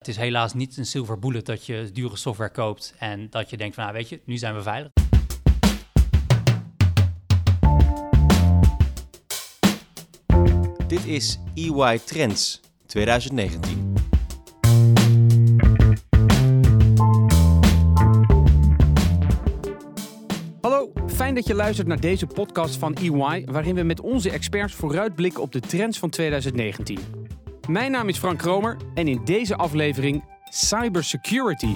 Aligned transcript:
Het 0.00 0.08
is 0.08 0.16
helaas 0.16 0.54
niet 0.54 0.76
een 0.76 0.86
silver 0.86 1.18
bullet 1.18 1.46
dat 1.46 1.66
je 1.66 1.90
dure 1.92 2.16
software 2.16 2.50
koopt 2.50 2.94
en 2.98 3.26
dat 3.30 3.50
je 3.50 3.56
denkt 3.56 3.74
van, 3.74 3.84
nou 3.84 3.96
weet 3.96 4.08
je, 4.08 4.20
nu 4.24 4.36
zijn 4.36 4.54
we 4.54 4.62
veilig. 4.62 4.92
Dit 10.86 11.06
is 11.06 11.38
EY 11.54 11.98
Trends 11.98 12.60
2019. 12.86 13.92
Hallo, 20.60 20.92
fijn 21.06 21.34
dat 21.34 21.46
je 21.46 21.54
luistert 21.54 21.86
naar 21.86 22.00
deze 22.00 22.26
podcast 22.26 22.76
van 22.76 22.94
EY, 22.94 23.44
waarin 23.44 23.74
we 23.74 23.82
met 23.82 24.00
onze 24.00 24.30
experts 24.30 24.74
vooruitblikken 24.74 25.42
op 25.42 25.52
de 25.52 25.60
trends 25.60 25.98
van 25.98 26.10
2019. 26.10 27.19
Mijn 27.68 27.90
naam 27.90 28.08
is 28.08 28.18
Frank 28.18 28.38
Kromer 28.38 28.76
en 28.94 29.08
in 29.08 29.20
deze 29.24 29.56
aflevering 29.56 30.24
cybersecurity. 30.50 31.74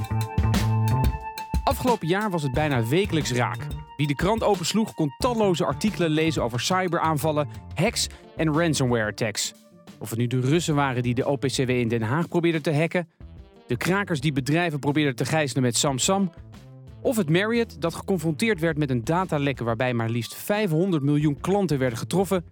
Afgelopen 1.64 2.08
jaar 2.08 2.30
was 2.30 2.42
het 2.42 2.52
bijna 2.52 2.86
wekelijks 2.86 3.32
raak. 3.32 3.66
Wie 3.96 4.06
de 4.06 4.14
krant 4.14 4.42
opensloeg 4.42 4.94
kon 4.94 5.14
talloze 5.18 5.64
artikelen 5.64 6.10
lezen 6.10 6.42
over 6.42 6.60
cyberaanvallen, 6.60 7.48
hacks 7.74 8.06
en 8.36 8.52
ransomware 8.52 9.10
attacks. 9.10 9.54
Of 9.98 10.10
het 10.10 10.18
nu 10.18 10.26
de 10.26 10.40
Russen 10.40 10.74
waren 10.74 11.02
die 11.02 11.14
de 11.14 11.28
OPCW 11.28 11.70
in 11.70 11.88
Den 11.88 12.02
Haag 12.02 12.28
probeerden 12.28 12.62
te 12.62 12.74
hacken, 12.74 13.08
de 13.66 13.76
krakers 13.76 14.20
die 14.20 14.32
bedrijven 14.32 14.78
probeerden 14.78 15.16
te 15.16 15.24
gijzelen 15.24 15.62
met 15.62 15.76
Samsam, 15.76 16.30
of 17.00 17.16
het 17.16 17.30
Marriott 17.30 17.80
dat 17.80 17.94
geconfronteerd 17.94 18.60
werd 18.60 18.78
met 18.78 18.90
een 18.90 19.04
datalekken 19.04 19.64
waarbij 19.64 19.94
maar 19.94 20.10
liefst 20.10 20.34
500 20.34 21.02
miljoen 21.02 21.40
klanten 21.40 21.78
werden 21.78 21.98
getroffen. 21.98 22.44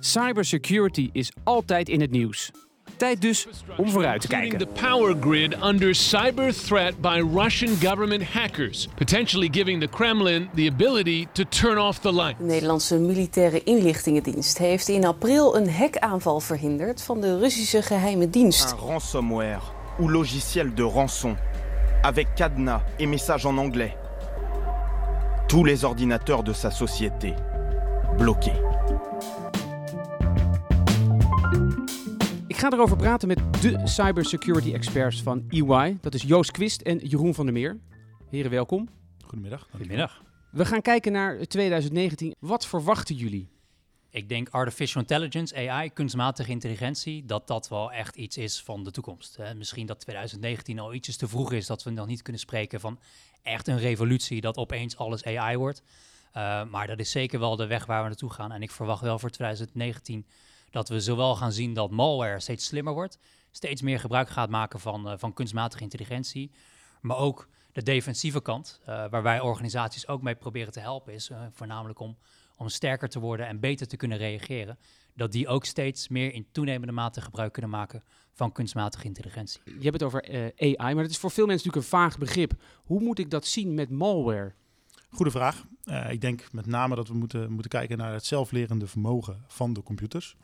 Cybersecurity 0.00 1.08
is 1.12 1.32
altijd 1.44 1.88
in 1.88 2.00
het 2.00 2.10
nieuws. 2.10 2.50
Tijd 2.96 3.20
dus 3.20 3.46
om 3.76 3.90
vooruit 3.90 4.20
te 4.20 4.26
kijken. 4.26 4.58
the 4.58 4.66
power 4.66 5.16
grid 5.20 5.56
under 5.64 5.94
cyber 5.94 6.54
threat 6.54 7.00
by 7.00 7.22
Russian 7.34 7.76
government 7.80 8.22
hackers, 8.22 8.88
potentially 8.94 9.48
giving 9.52 9.80
the 9.80 9.88
Kremlin 9.88 10.48
the 10.54 10.66
ability 10.68 11.26
to 11.32 11.44
turn 11.48 11.78
off 11.78 11.98
the 11.98 12.12
light. 12.12 12.38
De 12.38 12.44
Nederlandse 12.44 12.98
militaire 12.98 13.62
inlichtingendienst 13.62 14.58
heeft 14.58 14.88
in 14.88 15.04
april 15.04 15.56
een 15.56 15.70
hackaanval 15.70 16.40
verhinderd 16.40 17.02
van 17.02 17.20
de 17.20 17.38
Russische 17.38 17.82
geheime 17.82 18.30
dienst. 18.30 18.72
un 18.72 18.88
ransomware 18.88 19.60
ou 19.98 20.10
logiciel 20.10 20.74
de 20.74 20.82
rançon 20.82 21.36
avec 22.02 22.26
cadenas 22.34 22.80
et 22.98 23.06
messages 23.08 23.46
en 23.46 23.58
anglais. 23.58 23.96
Tous 25.46 25.64
les 25.64 25.84
ordinateurs 25.84 26.42
de 26.42 26.52
sa 26.52 26.70
société 26.70 27.34
bloqués. 28.18 28.60
Ga 32.64 32.72
erover 32.72 32.96
praten 32.96 33.28
met 33.28 33.38
de 33.62 33.80
cybersecurity 33.84 34.72
experts 34.72 35.22
van 35.22 35.44
EY. 35.48 35.98
Dat 36.00 36.14
is 36.14 36.22
Joost 36.22 36.50
Quist 36.50 36.82
en 36.82 36.98
Jeroen 36.98 37.34
van 37.34 37.44
der 37.44 37.54
Meer. 37.54 37.78
Heren, 38.30 38.50
welkom. 38.50 38.88
Goedemiddag. 39.24 39.66
Goedemiddag. 39.70 40.22
We 40.50 40.64
gaan 40.64 40.82
kijken 40.82 41.12
naar 41.12 41.46
2019. 41.46 42.34
Wat 42.38 42.66
verwachten 42.66 43.14
jullie? 43.14 43.48
Ik 44.10 44.28
denk 44.28 44.48
artificial 44.48 45.00
intelligence, 45.00 45.68
AI, 45.68 45.92
kunstmatige 45.92 46.50
intelligentie, 46.50 47.24
dat 47.24 47.46
dat 47.46 47.68
wel 47.68 47.92
echt 47.92 48.16
iets 48.16 48.36
is 48.36 48.62
van 48.62 48.84
de 48.84 48.90
toekomst. 48.90 49.36
Hè. 49.36 49.54
Misschien 49.54 49.86
dat 49.86 50.00
2019 50.00 50.78
al 50.78 50.94
ietsjes 50.94 51.16
te 51.16 51.28
vroeg 51.28 51.52
is, 51.52 51.66
dat 51.66 51.82
we 51.82 51.90
nog 51.90 52.06
niet 52.06 52.22
kunnen 52.22 52.40
spreken 52.40 52.80
van 52.80 52.98
echt 53.42 53.68
een 53.68 53.78
revolutie, 53.78 54.40
dat 54.40 54.56
opeens 54.56 54.96
alles 54.96 55.24
AI 55.24 55.56
wordt. 55.56 55.82
Uh, 56.36 56.64
maar 56.64 56.86
dat 56.86 56.98
is 56.98 57.10
zeker 57.10 57.38
wel 57.38 57.56
de 57.56 57.66
weg 57.66 57.86
waar 57.86 58.02
we 58.02 58.08
naartoe 58.08 58.32
gaan. 58.32 58.52
En 58.52 58.62
ik 58.62 58.70
verwacht 58.70 59.02
wel 59.02 59.18
voor 59.18 59.30
2019 59.30 60.26
dat 60.74 60.88
we 60.88 61.00
zowel 61.00 61.36
gaan 61.36 61.52
zien 61.52 61.74
dat 61.74 61.90
malware 61.90 62.40
steeds 62.40 62.64
slimmer 62.64 62.92
wordt, 62.92 63.18
steeds 63.50 63.82
meer 63.82 64.00
gebruik 64.00 64.28
gaat 64.28 64.50
maken 64.50 64.80
van, 64.80 65.08
uh, 65.08 65.14
van 65.16 65.32
kunstmatige 65.32 65.82
intelligentie, 65.82 66.50
maar 67.00 67.16
ook 67.16 67.48
de 67.72 67.82
defensieve 67.82 68.42
kant, 68.42 68.80
uh, 68.80 68.86
waar 68.86 69.22
wij 69.22 69.40
organisaties 69.40 70.08
ook 70.08 70.22
mee 70.22 70.34
proberen 70.34 70.72
te 70.72 70.80
helpen, 70.80 71.12
is 71.12 71.30
voornamelijk 71.52 71.98
om 71.98 72.16
om 72.56 72.68
sterker 72.68 73.08
te 73.08 73.20
worden 73.20 73.46
en 73.46 73.60
beter 73.60 73.86
te 73.86 73.96
kunnen 73.96 74.18
reageren, 74.18 74.78
dat 75.14 75.32
die 75.32 75.48
ook 75.48 75.64
steeds 75.64 76.08
meer 76.08 76.32
in 76.32 76.46
toenemende 76.52 76.92
mate 76.92 77.20
gebruik 77.20 77.52
kunnen 77.52 77.70
maken 77.70 78.02
van 78.32 78.52
kunstmatige 78.52 79.04
intelligentie. 79.04 79.60
Je 79.64 79.72
hebt 79.72 79.92
het 79.92 80.02
over 80.02 80.22
AI, 80.58 80.94
maar 80.94 81.02
het 81.02 81.10
is 81.10 81.18
voor 81.18 81.30
veel 81.30 81.46
mensen 81.46 81.66
natuurlijk 81.66 81.92
een 81.92 81.98
vaag 81.98 82.18
begrip. 82.18 82.52
Hoe 82.84 83.00
moet 83.00 83.18
ik 83.18 83.30
dat 83.30 83.46
zien 83.46 83.74
met 83.74 83.90
malware? 83.90 84.54
Goede 85.14 85.30
vraag. 85.30 85.66
Uh, 85.84 86.10
ik 86.10 86.20
denk 86.20 86.52
met 86.52 86.66
name 86.66 86.94
dat 86.94 87.08
we 87.08 87.14
moeten, 87.14 87.52
moeten 87.52 87.70
kijken 87.70 87.98
naar 87.98 88.12
het 88.12 88.24
zelflerende 88.24 88.86
vermogen 88.86 89.44
van 89.46 89.72
de 89.72 89.82
computers. 89.82 90.36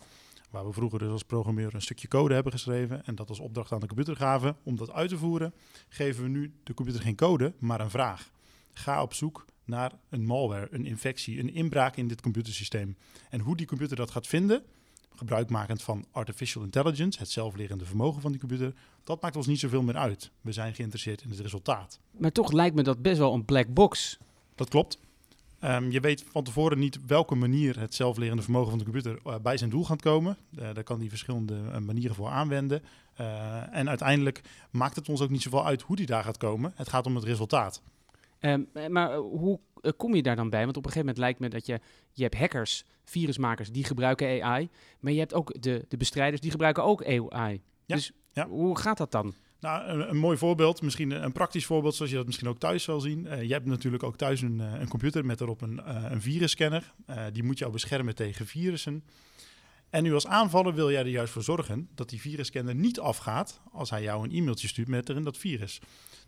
Waar 0.51 0.67
we 0.67 0.73
vroeger 0.73 0.99
dus 0.99 1.09
als 1.09 1.23
programmeur 1.23 1.75
een 1.75 1.83
stukje 1.83 2.09
code 2.09 2.35
hebben 2.35 2.53
geschreven 2.53 3.05
en 3.05 3.15
dat 3.15 3.29
als 3.29 3.39
opdracht 3.39 3.73
aan 3.73 3.81
de 3.81 3.87
computer 3.87 4.17
gaven 4.17 4.57
om 4.63 4.77
dat 4.77 4.93
uit 4.93 5.09
te 5.09 5.19
voeren, 5.19 5.55
geven 5.89 6.23
we 6.23 6.29
nu 6.29 6.53
de 6.63 6.75
computer 6.75 7.03
geen 7.03 7.17
code, 7.17 7.53
maar 7.59 7.81
een 7.81 7.91
vraag. 7.91 8.31
Ga 8.73 9.03
op 9.03 9.15
zoek 9.15 9.45
naar 9.65 9.93
een 10.09 10.27
malware, 10.27 10.69
een 10.71 10.87
infectie, 10.87 11.39
een 11.39 11.55
inbraak 11.55 11.97
in 11.97 12.09
dit 12.09 12.21
computersysteem. 12.21 12.97
En 13.31 13.41
hoe 13.41 13.57
die 13.57 13.67
computer 13.67 13.97
dat 13.97 14.11
gaat 14.11 14.27
vinden, 14.27 14.63
gebruikmakend 15.17 15.83
van 15.83 16.05
artificial 16.11 16.65
intelligence, 16.65 17.19
het 17.19 17.31
zelflerende 17.31 17.85
vermogen 17.85 18.21
van 18.23 18.31
die 18.31 18.41
computer, 18.41 18.75
dat 19.05 19.23
maakt 19.23 19.37
ons 19.37 19.47
niet 19.47 19.61
zoveel 19.61 19.83
meer 19.83 19.97
uit. 19.97 20.31
We 20.41 20.53
zijn 20.53 20.75
geïnteresseerd 20.75 21.23
in 21.23 21.31
het 21.31 21.41
resultaat. 21.41 22.01
Maar 22.11 22.33
toch 22.33 22.53
lijkt 22.53 22.77
me 22.77 22.83
dat 22.83 23.03
best 23.03 23.19
wel 23.19 23.35
een 23.35 23.45
black 23.45 23.75
box. 23.75 24.19
Dat 24.61 24.69
klopt. 24.69 24.99
Um, 25.65 25.91
je 25.91 26.01
weet 26.01 26.25
van 26.31 26.45
tevoren 26.45 26.79
niet 26.79 27.07
welke 27.07 27.35
manier 27.35 27.81
het 27.81 27.95
zelflerende 27.95 28.43
vermogen 28.43 28.69
van 28.71 28.79
de 28.79 28.85
computer 28.85 29.19
uh, 29.27 29.35
bij 29.43 29.57
zijn 29.57 29.71
doel 29.71 29.85
gaat 29.85 30.03
komen. 30.03 30.37
Uh, 30.59 30.75
daar 30.75 30.85
kan 30.85 30.99
hij 31.01 31.09
verschillende 31.09 31.55
uh, 31.55 31.79
manieren 31.79 32.17
voor 32.17 32.29
aanwenden. 32.29 32.83
en 33.71 33.89
uiteindelijk 33.89 34.41
maakt 34.71 34.97
het 34.97 35.09
ons 35.09 35.21
ook 35.21 35.31
niet 35.31 35.43
zoveel 35.43 35.67
uit 35.67 35.83
hoe 35.83 35.97
die 35.97 36.07
daar 36.07 36.25
gaat 36.25 36.37
komen. 36.37 36.73
Het 36.77 36.89
gaat 36.89 37.07
om 37.07 37.15
het 37.15 37.25
resultaat. 37.25 37.83
Um, 38.41 38.69
maar 38.89 39.17
hoe 39.17 39.61
kom 39.97 40.15
je 40.15 40.23
daar 40.23 40.37
dan 40.37 40.51
bij? 40.51 40.65
Want 40.65 40.77
op 40.77 40.85
een 40.85 40.93
gegeven 40.93 41.15
moment 41.15 41.19
lijkt 41.19 41.41
me 41.41 41.49
dat 41.49 41.67
je, 41.67 41.81
je 42.13 42.23
hebt 42.23 42.37
hackers, 42.37 42.85
virusmakers, 43.05 43.71
die 43.71 43.85
gebruiken 43.85 44.43
AI. 44.43 44.69
Maar 44.99 45.13
je 45.13 45.19
hebt 45.19 45.35
ook 45.35 45.63
de, 45.63 45.85
de 45.89 45.97
bestrijders, 45.97 46.41
die 46.41 46.51
gebruiken 46.51 46.85
ook 46.85 47.05
AI. 47.05 47.63
Ja, 47.87 47.95
dus 47.95 48.13
ja. 48.33 48.49
hoe 48.49 48.79
gaat 48.79 48.99
dat 48.99 49.13
dan? 49.13 49.35
Nou, 49.61 49.89
een, 49.89 50.17
mooi 50.17 50.37
voorbeeld, 50.37 50.83
misschien 50.83 51.11
een 51.11 51.33
praktisch 51.33 51.67
voorbeeld, 51.67 51.95
zoals 51.95 52.11
je 52.11 52.17
dat 52.17 52.27
misschien 52.27 52.49
ook 52.49 52.59
thuis 52.59 52.83
zal 52.83 53.01
zien. 53.01 53.27
Uh, 53.27 53.43
je 53.43 53.53
hebt 53.53 53.67
natuurlijk 53.67 54.03
ook 54.03 54.17
thuis 54.17 54.41
een, 54.41 54.59
uh, 54.59 54.81
een 54.81 54.89
computer 54.89 55.25
met 55.25 55.41
erop 55.41 55.63
een, 55.63 55.81
uh, 55.87 56.05
een 56.11 56.21
virusscanner. 56.21 56.93
die 57.33 57.43
moet 57.43 57.59
jou 57.59 57.73
beschermen 57.73 58.15
tegen 58.15 58.47
virussen. 58.47 59.05
En 59.91 60.03
nu 60.03 60.15
als 60.15 60.27
aanvaller 60.27 60.75
wil 60.75 60.91
jij 60.91 61.01
er 61.01 61.09
juist 61.09 61.33
voor 61.33 61.43
zorgen 61.43 61.89
dat 61.95 62.09
die 62.09 62.21
virusscanner 62.21 62.75
niet 62.75 63.01
afgaat 63.01 63.61
als 63.73 63.91
hij 63.91 64.03
jou 64.03 64.25
een 64.25 64.33
e-mailtje 64.33 64.69
stuurt 64.69 64.89
met 64.89 65.09
erin 65.09 65.25
dat 65.25 65.39
virus. 65.39 65.81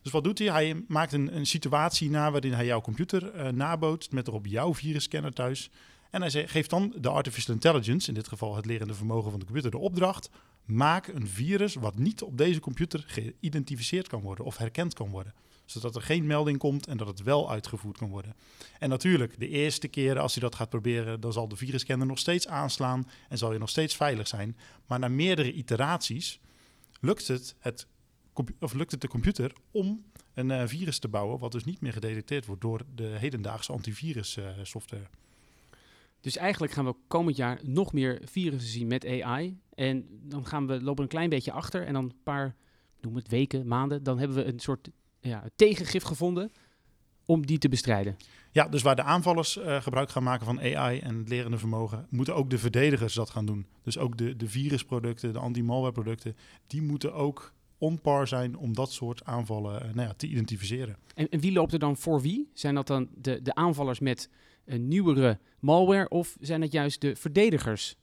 Dus 0.02 0.12
wat 0.12 0.24
doet 0.24 0.38
hij? 0.38 0.48
Hij 0.48 0.84
maakt 0.88 1.12
een, 1.12 1.46
situatie 1.46 2.10
na 2.10 2.30
waarin 2.30 2.52
hij 2.52 2.66
jouw 2.66 2.80
computer 2.80 3.54
nabootst 3.54 4.12
met 4.12 4.28
erop 4.28 4.46
jouw 4.46 4.74
virusscanner 4.74 5.32
thuis. 5.32 5.70
En 6.12 6.22
hij 6.22 6.48
geeft 6.48 6.70
dan 6.70 6.94
de 7.00 7.08
artificial 7.08 7.54
intelligence, 7.54 8.08
in 8.08 8.14
dit 8.14 8.28
geval 8.28 8.56
het 8.56 8.66
lerende 8.66 8.94
vermogen 8.94 9.30
van 9.30 9.40
de 9.40 9.46
computer, 9.46 9.70
de 9.70 9.78
opdracht. 9.78 10.30
Maak 10.64 11.06
een 11.06 11.28
virus 11.28 11.74
wat 11.74 11.98
niet 11.98 12.22
op 12.22 12.38
deze 12.38 12.60
computer 12.60 13.04
geïdentificeerd 13.06 14.08
kan 14.08 14.20
worden 14.20 14.44
of 14.44 14.56
herkend 14.56 14.94
kan 14.94 15.10
worden. 15.10 15.34
Zodat 15.64 15.96
er 15.96 16.02
geen 16.02 16.26
melding 16.26 16.58
komt 16.58 16.86
en 16.86 16.96
dat 16.96 17.06
het 17.06 17.22
wel 17.22 17.50
uitgevoerd 17.50 17.98
kan 17.98 18.08
worden. 18.08 18.36
En 18.78 18.88
natuurlijk, 18.88 19.38
de 19.38 19.48
eerste 19.48 19.88
keren 19.88 20.22
als 20.22 20.32
hij 20.32 20.42
dat 20.42 20.54
gaat 20.54 20.68
proberen, 20.68 21.20
dan 21.20 21.32
zal 21.32 21.48
de 21.48 21.56
virusscanner 21.56 22.06
nog 22.06 22.18
steeds 22.18 22.48
aanslaan 22.48 23.08
en 23.28 23.38
zal 23.38 23.52
je 23.52 23.58
nog 23.58 23.70
steeds 23.70 23.96
veilig 23.96 24.28
zijn. 24.28 24.56
Maar 24.86 24.98
na 24.98 25.08
meerdere 25.08 25.52
iteraties 25.52 26.40
lukt 27.00 27.28
het, 27.28 27.86
of 28.60 28.72
lukt 28.72 28.90
het 28.90 29.00
de 29.00 29.08
computer 29.08 29.52
om 29.70 30.04
een 30.34 30.50
uh, 30.50 30.62
virus 30.66 30.98
te 30.98 31.08
bouwen, 31.08 31.38
wat 31.38 31.52
dus 31.52 31.64
niet 31.64 31.80
meer 31.80 31.92
gedetecteerd 31.92 32.46
wordt 32.46 32.60
door 32.62 32.80
de 32.94 33.16
hedendaagse 33.18 33.72
antivirus 33.72 34.36
uh, 34.36 34.46
software. 34.62 35.08
Dus 36.22 36.36
eigenlijk 36.36 36.72
gaan 36.72 36.84
we 36.84 36.94
komend 37.08 37.36
jaar 37.36 37.60
nog 37.62 37.92
meer 37.92 38.20
virussen 38.24 38.70
zien 38.70 38.86
met 38.86 39.06
AI. 39.06 39.58
En 39.74 40.06
dan 40.22 40.46
gaan 40.46 40.66
we 40.66 40.82
lopen 40.82 41.02
een 41.02 41.08
klein 41.08 41.28
beetje 41.28 41.52
achter. 41.52 41.86
En 41.86 41.92
dan 41.92 42.04
een 42.04 42.22
paar, 42.22 42.56
noem 43.00 43.16
het 43.16 43.28
weken, 43.28 43.66
maanden, 43.66 44.02
dan 44.02 44.18
hebben 44.18 44.36
we 44.36 44.44
een 44.44 44.60
soort 44.60 44.90
ja, 45.20 45.44
tegengif 45.56 46.02
gevonden 46.02 46.52
om 47.26 47.46
die 47.46 47.58
te 47.58 47.68
bestrijden. 47.68 48.16
Ja, 48.50 48.68
dus 48.68 48.82
waar 48.82 48.96
de 48.96 49.02
aanvallers 49.02 49.56
uh, 49.56 49.82
gebruik 49.82 50.10
gaan 50.10 50.22
maken 50.22 50.46
van 50.46 50.60
AI 50.60 50.98
en 50.98 51.18
het 51.18 51.28
lerende 51.28 51.58
vermogen, 51.58 52.06
moeten 52.10 52.34
ook 52.34 52.50
de 52.50 52.58
verdedigers 52.58 53.14
dat 53.14 53.30
gaan 53.30 53.46
doen. 53.46 53.66
Dus 53.82 53.98
ook 53.98 54.18
de, 54.18 54.36
de 54.36 54.48
virusproducten, 54.48 55.32
de 55.32 55.38
anti-malware 55.38 55.92
producten, 55.92 56.36
die 56.66 56.82
moeten 56.82 57.14
ook 57.14 57.52
on 57.78 58.00
par 58.00 58.28
zijn 58.28 58.56
om 58.56 58.74
dat 58.74 58.92
soort 58.92 59.24
aanvallen 59.24 59.86
uh, 59.86 59.94
nou 59.94 60.08
ja, 60.08 60.14
te 60.14 60.26
identificeren. 60.26 60.96
En, 61.14 61.28
en, 61.28 61.40
wie 61.40 61.52
loopt 61.52 61.72
er 61.72 61.78
dan 61.78 61.96
voor 61.96 62.20
wie? 62.20 62.50
Zijn 62.54 62.74
dat 62.74 62.86
dan 62.86 63.08
de, 63.14 63.42
de 63.42 63.54
aanvallers 63.54 64.00
met 64.00 64.28
een 64.64 64.88
nieuwere 64.88 65.38
malware 65.60 66.08
of 66.08 66.36
zijn 66.40 66.62
het 66.62 66.72
juist 66.72 67.00
de 67.00 67.16
verdedigers 67.16 67.96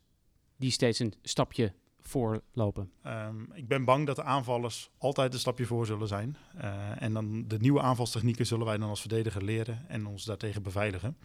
die 0.58 0.72
steeds 0.72 1.00
een 1.00 1.14
stapje 1.22 1.74
voorlopen? 2.02 2.92
Um, 3.06 3.50
ik 3.54 3.68
ben 3.68 3.86
bang 3.86 4.06
dat 4.06 4.16
de 4.16 4.24
aanvallers 4.24 4.90
altijd 4.98 5.34
een 5.34 5.40
stapje 5.40 5.66
voor 5.66 5.86
zullen 5.86 6.08
zijn. 6.08 6.38
Uh, 6.56 7.02
en 7.02 7.14
dan 7.14 7.48
de 7.48 7.60
nieuwe 7.60 7.82
aanvalstechnieken 7.82 8.46
zullen 8.46 8.66
wij 8.66 8.78
dan 8.78 8.90
als 8.90 9.00
verdediger 9.00 9.44
leren 9.44 9.86
en 9.88 10.06
ons 10.06 10.26
daartegen 10.26 10.64
beveiligen. 10.64 11.18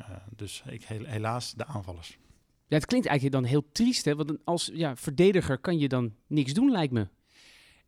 Uh, 0.00 0.16
dus 0.36 0.62
ik, 0.66 0.84
helaas 0.84 1.52
de 1.52 1.66
aanvallers. 1.66 2.18
Ja, 2.66 2.76
het 2.76 2.86
klinkt 2.86 3.06
eigenlijk 3.06 3.40
dan 3.40 3.50
heel 3.50 3.68
triest, 3.72 4.04
hè? 4.04 4.16
Want 4.16 4.44
als 4.44 4.70
ja, 4.72 4.96
verdediger 4.96 5.58
kan 5.58 5.78
je 5.78 5.88
dan 5.88 6.14
niks 6.26 6.52
doen, 6.52 6.70
lijkt 6.70 6.92
me. 6.92 7.08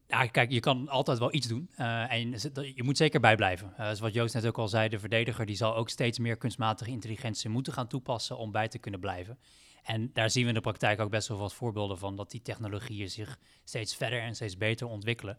Ja, 0.09 0.27
kijk, 0.27 0.51
je 0.51 0.61
kan 0.61 0.89
altijd 0.89 1.19
wel 1.19 1.35
iets 1.35 1.47
doen. 1.47 1.71
Uh, 1.79 2.13
en 2.13 2.31
je 2.75 2.83
moet 2.83 2.97
zeker 2.97 3.21
bijblijven. 3.21 3.75
Uh, 3.81 3.91
zoals 3.93 4.13
Joost 4.13 4.35
net 4.35 4.47
ook 4.47 4.59
al 4.59 4.69
zei, 4.69 4.89
de 4.89 4.99
verdediger 4.99 5.47
die 5.47 5.57
zal 5.57 5.77
ook 5.77 5.89
steeds 5.89 6.19
meer 6.19 6.37
kunstmatige 6.37 6.91
intelligentie 6.91 7.51
moeten 7.51 7.73
gaan 7.73 7.87
toepassen 7.87 8.39
om 8.39 8.53
bij 8.53 8.69
te 8.69 8.79
kunnen 8.79 9.01
blijven. 9.01 9.39
En 9.83 10.11
daar 10.13 10.31
zien 10.31 10.43
we 10.43 10.49
in 10.49 10.55
de 10.55 10.61
praktijk 10.61 11.01
ook 11.01 11.11
best 11.11 11.29
wel 11.29 11.39
wat 11.39 11.55
voorbeelden 11.55 11.99
van 11.99 12.17
dat 12.17 12.31
die 12.31 12.43
technologieën 12.43 13.11
zich 13.11 13.39
steeds 13.65 13.97
verder 13.97 14.21
en 14.21 14.35
steeds 14.35 14.57
beter 14.57 14.87
ontwikkelen. 14.87 15.39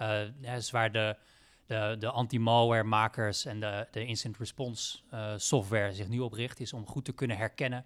Uh, 0.00 0.20
dus 0.40 0.70
waar 0.70 0.92
de, 0.92 1.16
de, 1.66 1.96
de 1.98 2.10
anti-malware 2.10 2.84
makers 2.84 3.44
en 3.44 3.60
de, 3.60 3.86
de 3.90 4.04
incident 4.04 4.38
response 4.38 4.98
software 5.36 5.92
zich 5.92 6.08
nu 6.08 6.18
op 6.18 6.32
richt, 6.32 6.60
is 6.60 6.72
om 6.72 6.86
goed 6.86 7.04
te 7.04 7.12
kunnen 7.12 7.36
herkennen 7.36 7.84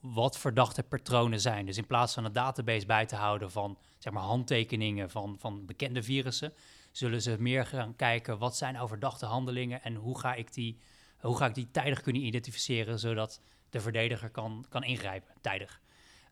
wat 0.00 0.38
verdachte 0.38 0.82
patronen 0.82 1.40
zijn. 1.40 1.66
Dus 1.66 1.76
in 1.76 1.86
plaats 1.86 2.14
van 2.14 2.24
een 2.24 2.32
database 2.32 2.86
bij 2.86 3.06
te 3.06 3.16
houden 3.16 3.50
van 3.50 3.78
zeg 3.98 4.12
maar, 4.12 4.22
handtekeningen 4.22 5.10
van, 5.10 5.36
van 5.38 5.66
bekende 5.66 6.02
virussen, 6.02 6.52
zullen 6.92 7.22
ze 7.22 7.36
meer 7.38 7.66
gaan 7.66 7.96
kijken 7.96 8.38
wat 8.38 8.56
zijn 8.56 8.74
nou 8.74 8.98
handelingen 9.20 9.82
en 9.82 9.94
hoe 9.94 10.18
ga 10.18 10.34
ik 10.34 10.52
die, 10.52 10.78
hoe 11.20 11.36
ga 11.36 11.46
ik 11.46 11.54
die 11.54 11.70
tijdig 11.70 12.00
kunnen 12.00 12.22
identificeren, 12.22 12.98
zodat 12.98 13.40
de 13.70 13.80
verdediger 13.80 14.30
kan, 14.30 14.66
kan 14.68 14.84
ingrijpen, 14.84 15.34
tijdig. 15.40 15.80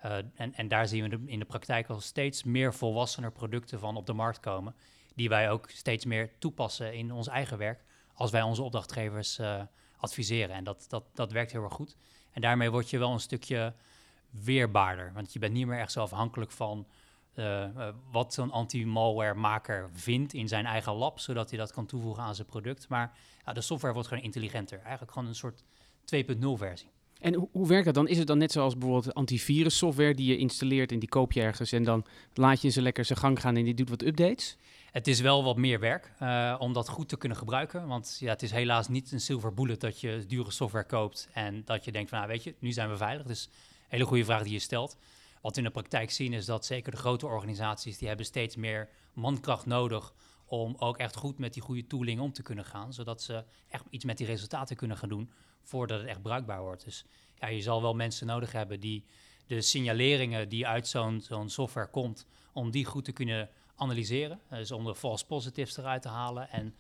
Uh, 0.05 0.17
en, 0.35 0.55
en 0.55 0.69
daar 0.69 0.89
zien 0.89 1.09
we 1.09 1.31
in 1.31 1.39
de 1.39 1.45
praktijk 1.45 1.89
al 1.89 2.01
steeds 2.01 2.45
meer 2.45 2.75
volwassener 2.75 3.33
producten 3.33 3.79
van 3.79 3.97
op 3.97 4.07
de 4.07 4.13
markt 4.13 4.41
komen, 4.41 4.75
die 5.15 5.29
wij 5.29 5.51
ook 5.51 5.71
steeds 5.71 6.05
meer 6.05 6.31
toepassen 6.39 6.95
in 6.95 7.13
ons 7.13 7.29
eigen 7.29 7.59
werk, 7.59 7.85
als 8.15 8.31
wij 8.31 8.43
onze 8.43 8.63
opdrachtgevers 8.63 9.39
uh, 9.39 9.63
adviseren. 9.97 10.57
En 10.57 10.65
dat, 10.65 10.85
dat, 10.89 11.05
dat 11.15 11.33
werkt 11.33 11.53
heel 11.53 11.63
erg 11.63 11.73
goed. 11.73 11.97
En 12.37 12.43
daarmee 12.43 12.71
word 12.71 12.91
je 12.91 12.99
wel 12.99 13.13
een 13.13 13.21
stukje 13.21 13.75
weerbaarder. 14.31 15.13
Want 15.15 15.33
je 15.33 15.39
bent 15.39 15.53
niet 15.53 15.67
meer 15.67 15.79
echt 15.79 15.93
zo 15.93 16.01
afhankelijk 16.01 16.51
van 16.51 16.87
uh, 17.35 17.45
uh, 17.45 17.89
wat 18.11 18.35
zo'n 18.35 18.51
anti-malware-maker 18.51 19.91
vindt 19.93 20.33
in 20.33 20.49
zijn 20.49 20.67
eigen 20.67 20.93
lab, 20.93 21.19
zodat 21.19 21.51
hij 21.51 21.59
dat 21.59 21.73
kan 21.73 21.87
toevoegen 21.87 22.23
aan 22.23 22.35
zijn 22.35 22.47
product. 22.47 22.89
Maar 22.89 23.13
de 23.53 23.61
software 23.61 23.95
wordt 23.95 24.09
gewoon 24.09 24.23
intelligenter. 24.25 24.79
Eigenlijk 24.81 25.13
gewoon 25.13 25.29
een 25.29 25.35
soort 25.35 25.63
2.0-versie. 26.15 26.91
En 27.21 27.35
hoe, 27.35 27.49
hoe 27.53 27.69
werkt 27.69 27.85
dat 27.85 27.95
dan? 27.95 28.09
Is 28.09 28.19
het 28.19 28.27
dan 28.27 28.39
net 28.39 28.53
zoals 28.53 28.79
bijvoorbeeld 28.79 29.15
antivirus 29.15 29.77
software 29.77 30.15
die 30.15 30.27
je 30.27 30.37
installeert 30.37 30.93
en 30.93 30.99
die 30.99 31.09
koop 31.09 31.33
je 31.33 31.41
ergens 31.41 31.73
en 31.73 31.85
dan 31.85 32.05
laat 32.35 32.63
je 32.63 32.69
ze 32.69 32.83
lekker 32.83 33.05
zijn 33.05 33.19
gang 33.19 33.41
gaan 33.41 33.57
en 33.57 33.65
die 33.65 33.75
doet 33.75 33.91
wat 33.91 34.03
updates? 34.03 34.57
Het 34.97 35.07
is 35.07 35.21
wel 35.21 35.45
wat 35.45 35.57
meer 35.57 35.81
werk 35.81 36.13
uh, 36.23 36.57
om 36.59 36.73
dat 36.73 36.89
goed 36.89 37.09
te 37.09 37.17
kunnen 37.17 37.39
gebruiken. 37.39 37.87
Want 37.87 38.17
ja, 38.21 38.31
het 38.31 38.43
is 38.43 38.51
helaas 38.51 38.89
niet 38.89 39.13
een 39.13 39.21
silver 39.21 39.55
bullet 39.55 39.81
dat 39.81 40.01
je 40.01 40.25
dure 40.27 40.51
software 40.51 40.87
koopt 40.87 41.29
en 41.33 41.63
dat 41.65 41.85
je 41.85 41.93
denkt 41.93 42.09
van, 42.09 42.19
nou 42.19 42.31
weet 42.31 42.43
je, 42.43 42.55
nu 42.59 42.73
zijn 42.73 42.91
we 42.91 42.97
veilig. 42.97 43.27
Dus 43.27 43.49
hele 43.89 44.05
goede 44.05 44.25
vraag 44.25 44.43
die 44.43 44.53
je 44.53 44.59
stelt. 44.59 44.97
Wat 45.41 45.53
we 45.53 45.59
in 45.59 45.67
de 45.67 45.73
praktijk 45.73 46.11
zien 46.11 46.33
is 46.33 46.45
dat 46.45 46.67
zeker 46.67 46.91
de 46.91 46.97
grote 46.97 47.27
organisaties, 47.27 47.99
die 47.99 48.09
hebben 48.09 48.27
steeds 48.27 48.57
meer 48.57 48.89
mankracht 49.13 49.67
nodig 49.67 50.15
om 50.45 50.75
ook 50.79 50.97
echt 50.97 51.17
goed 51.17 51.39
met 51.39 51.53
die 51.53 51.63
goede 51.63 51.87
tooling 51.87 52.21
om 52.21 52.33
te 52.33 52.43
kunnen 52.43 52.65
gaan. 52.65 52.93
Zodat 52.93 53.23
ze 53.23 53.45
echt 53.69 53.85
iets 53.91 54.05
met 54.05 54.19
die 54.19 54.27
resultaten 54.27 54.77
kunnen 54.77 54.97
gaan 54.97 55.09
doen 55.09 55.31
voordat 55.63 55.99
het 55.99 56.09
echt 56.09 56.23
bruikbaar 56.23 56.63
wordt. 56.63 56.85
Dus 56.85 57.05
ja, 57.35 57.49
je 57.49 57.63
zal 57.63 57.83
wel 57.83 57.95
mensen 57.95 58.27
nodig 58.27 58.53
hebben 58.53 58.81
die 58.81 59.05
de 59.47 59.61
signaleringen 59.61 60.49
die 60.49 60.67
uit 60.67 60.89
zo'n 60.89 61.21
zo'n 61.21 61.49
software 61.49 61.91
komt, 61.91 62.27
om 62.53 62.71
die 62.71 62.85
goed 62.85 63.05
te 63.05 63.13
kunnen 63.13 63.49
analyseren. 63.77 64.41
Dus 64.51 64.73
om 64.73 64.85
de 64.85 64.95
false 64.95 65.27
positives 65.27 65.77
eruit 65.77 66.03
te 66.03 66.09
halen 66.09 66.51
en 66.51 66.75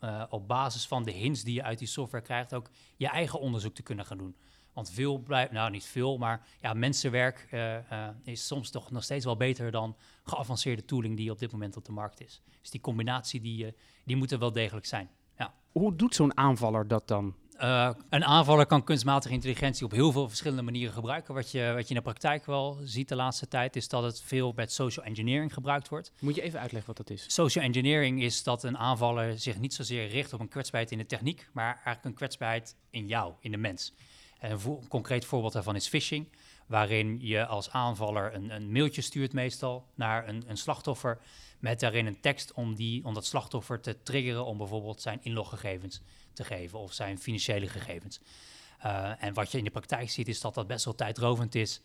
uh, 0.00 0.24
op 0.28 0.48
basis 0.48 0.86
van 0.86 1.04
de 1.04 1.10
hints 1.10 1.42
die 1.42 1.54
je 1.54 1.62
uit 1.62 1.78
die 1.78 1.88
software 1.88 2.24
krijgt 2.24 2.54
ook 2.54 2.70
je 2.96 3.08
eigen 3.08 3.40
onderzoek 3.40 3.74
te 3.74 3.82
kunnen 3.82 4.06
gaan 4.06 4.18
doen. 4.18 4.36
Want 4.72 4.90
veel 4.90 5.18
blijft, 5.18 5.52
nou 5.52 5.70
niet 5.70 5.84
veel, 5.84 6.18
maar 6.18 6.46
ja, 6.60 6.72
mensenwerk 6.72 7.48
uh, 7.50 7.74
uh, 7.74 8.08
is 8.24 8.46
soms 8.46 8.70
toch 8.70 8.90
nog 8.90 9.02
steeds 9.04 9.24
wel 9.24 9.36
beter 9.36 9.70
dan 9.70 9.96
geavanceerde 10.24 10.84
tooling 10.84 11.16
die 11.16 11.30
op 11.30 11.38
dit 11.38 11.52
moment 11.52 11.76
op 11.76 11.84
de 11.84 11.92
markt 11.92 12.20
is. 12.20 12.42
Dus 12.60 12.70
die 12.70 12.80
combinatie 12.80 13.40
die, 13.40 13.74
die 14.04 14.16
moet 14.16 14.32
er 14.32 14.38
wel 14.38 14.52
degelijk 14.52 14.86
zijn. 14.86 15.10
Ja. 15.38 15.54
Hoe 15.72 15.96
doet 15.96 16.14
zo'n 16.14 16.36
aanvaller 16.36 16.88
dat 16.88 17.08
dan? 17.08 17.34
Uh, 17.62 17.90
een 18.08 18.24
aanvaller 18.24 18.66
kan 18.66 18.84
kunstmatige 18.84 19.34
intelligentie 19.34 19.84
op 19.84 19.90
heel 19.90 20.12
veel 20.12 20.28
verschillende 20.28 20.62
manieren 20.62 20.94
gebruiken. 20.94 21.34
Wat 21.34 21.50
je, 21.50 21.72
wat 21.74 21.82
je 21.82 21.88
in 21.88 21.94
de 21.94 22.02
praktijk 22.02 22.46
wel 22.46 22.78
ziet 22.84 23.08
de 23.08 23.14
laatste 23.14 23.48
tijd, 23.48 23.76
is 23.76 23.88
dat 23.88 24.02
het 24.02 24.22
veel 24.22 24.52
met 24.56 24.72
social 24.72 25.04
engineering 25.04 25.52
gebruikt 25.52 25.88
wordt. 25.88 26.12
Moet 26.20 26.34
je 26.34 26.42
even 26.42 26.60
uitleggen 26.60 26.94
wat 26.94 27.06
dat 27.06 27.16
is? 27.16 27.34
Social 27.34 27.64
engineering 27.64 28.22
is 28.22 28.42
dat 28.42 28.62
een 28.62 28.78
aanvaller 28.78 29.38
zich 29.38 29.58
niet 29.58 29.74
zozeer 29.74 30.08
richt 30.08 30.32
op 30.32 30.40
een 30.40 30.48
kwetsbaarheid 30.48 30.92
in 30.92 30.98
de 30.98 31.06
techniek, 31.06 31.48
maar 31.52 31.74
eigenlijk 31.74 32.04
een 32.04 32.14
kwetsbaarheid 32.14 32.76
in 32.90 33.06
jou, 33.06 33.32
in 33.40 33.50
de 33.50 33.56
mens. 33.56 33.94
En 34.38 34.50
een, 34.50 34.60
een 34.66 34.88
concreet 34.88 35.24
voorbeeld 35.24 35.52
daarvan 35.52 35.76
is 35.76 35.88
phishing, 35.88 36.28
waarin 36.66 37.18
je 37.20 37.46
als 37.46 37.70
aanvaller 37.70 38.34
een, 38.34 38.50
een 38.50 38.72
mailtje 38.72 39.02
stuurt 39.02 39.32
meestal 39.32 39.86
naar 39.94 40.28
een, 40.28 40.44
een 40.46 40.56
slachtoffer 40.56 41.18
met 41.58 41.80
daarin 41.80 42.06
een 42.06 42.20
tekst 42.20 42.52
om, 42.52 42.74
die, 42.74 43.04
om 43.04 43.14
dat 43.14 43.26
slachtoffer 43.26 43.80
te 43.80 44.02
triggeren 44.02 44.44
om 44.44 44.58
bijvoorbeeld 44.58 45.02
zijn 45.02 45.18
inloggegevens 45.22 46.02
te 46.40 46.54
geven 46.54 46.78
of 46.78 46.92
zijn 46.92 47.18
financiële 47.18 47.68
gegevens. 47.68 48.20
Uh, 48.84 49.22
en 49.22 49.34
wat 49.34 49.52
je 49.52 49.58
in 49.58 49.64
de 49.64 49.70
praktijk 49.70 50.10
ziet 50.10 50.28
is 50.28 50.40
dat 50.40 50.54
dat 50.54 50.66
best 50.66 50.84
wel 50.84 50.94
tijdrovend 50.94 51.54
is 51.54 51.80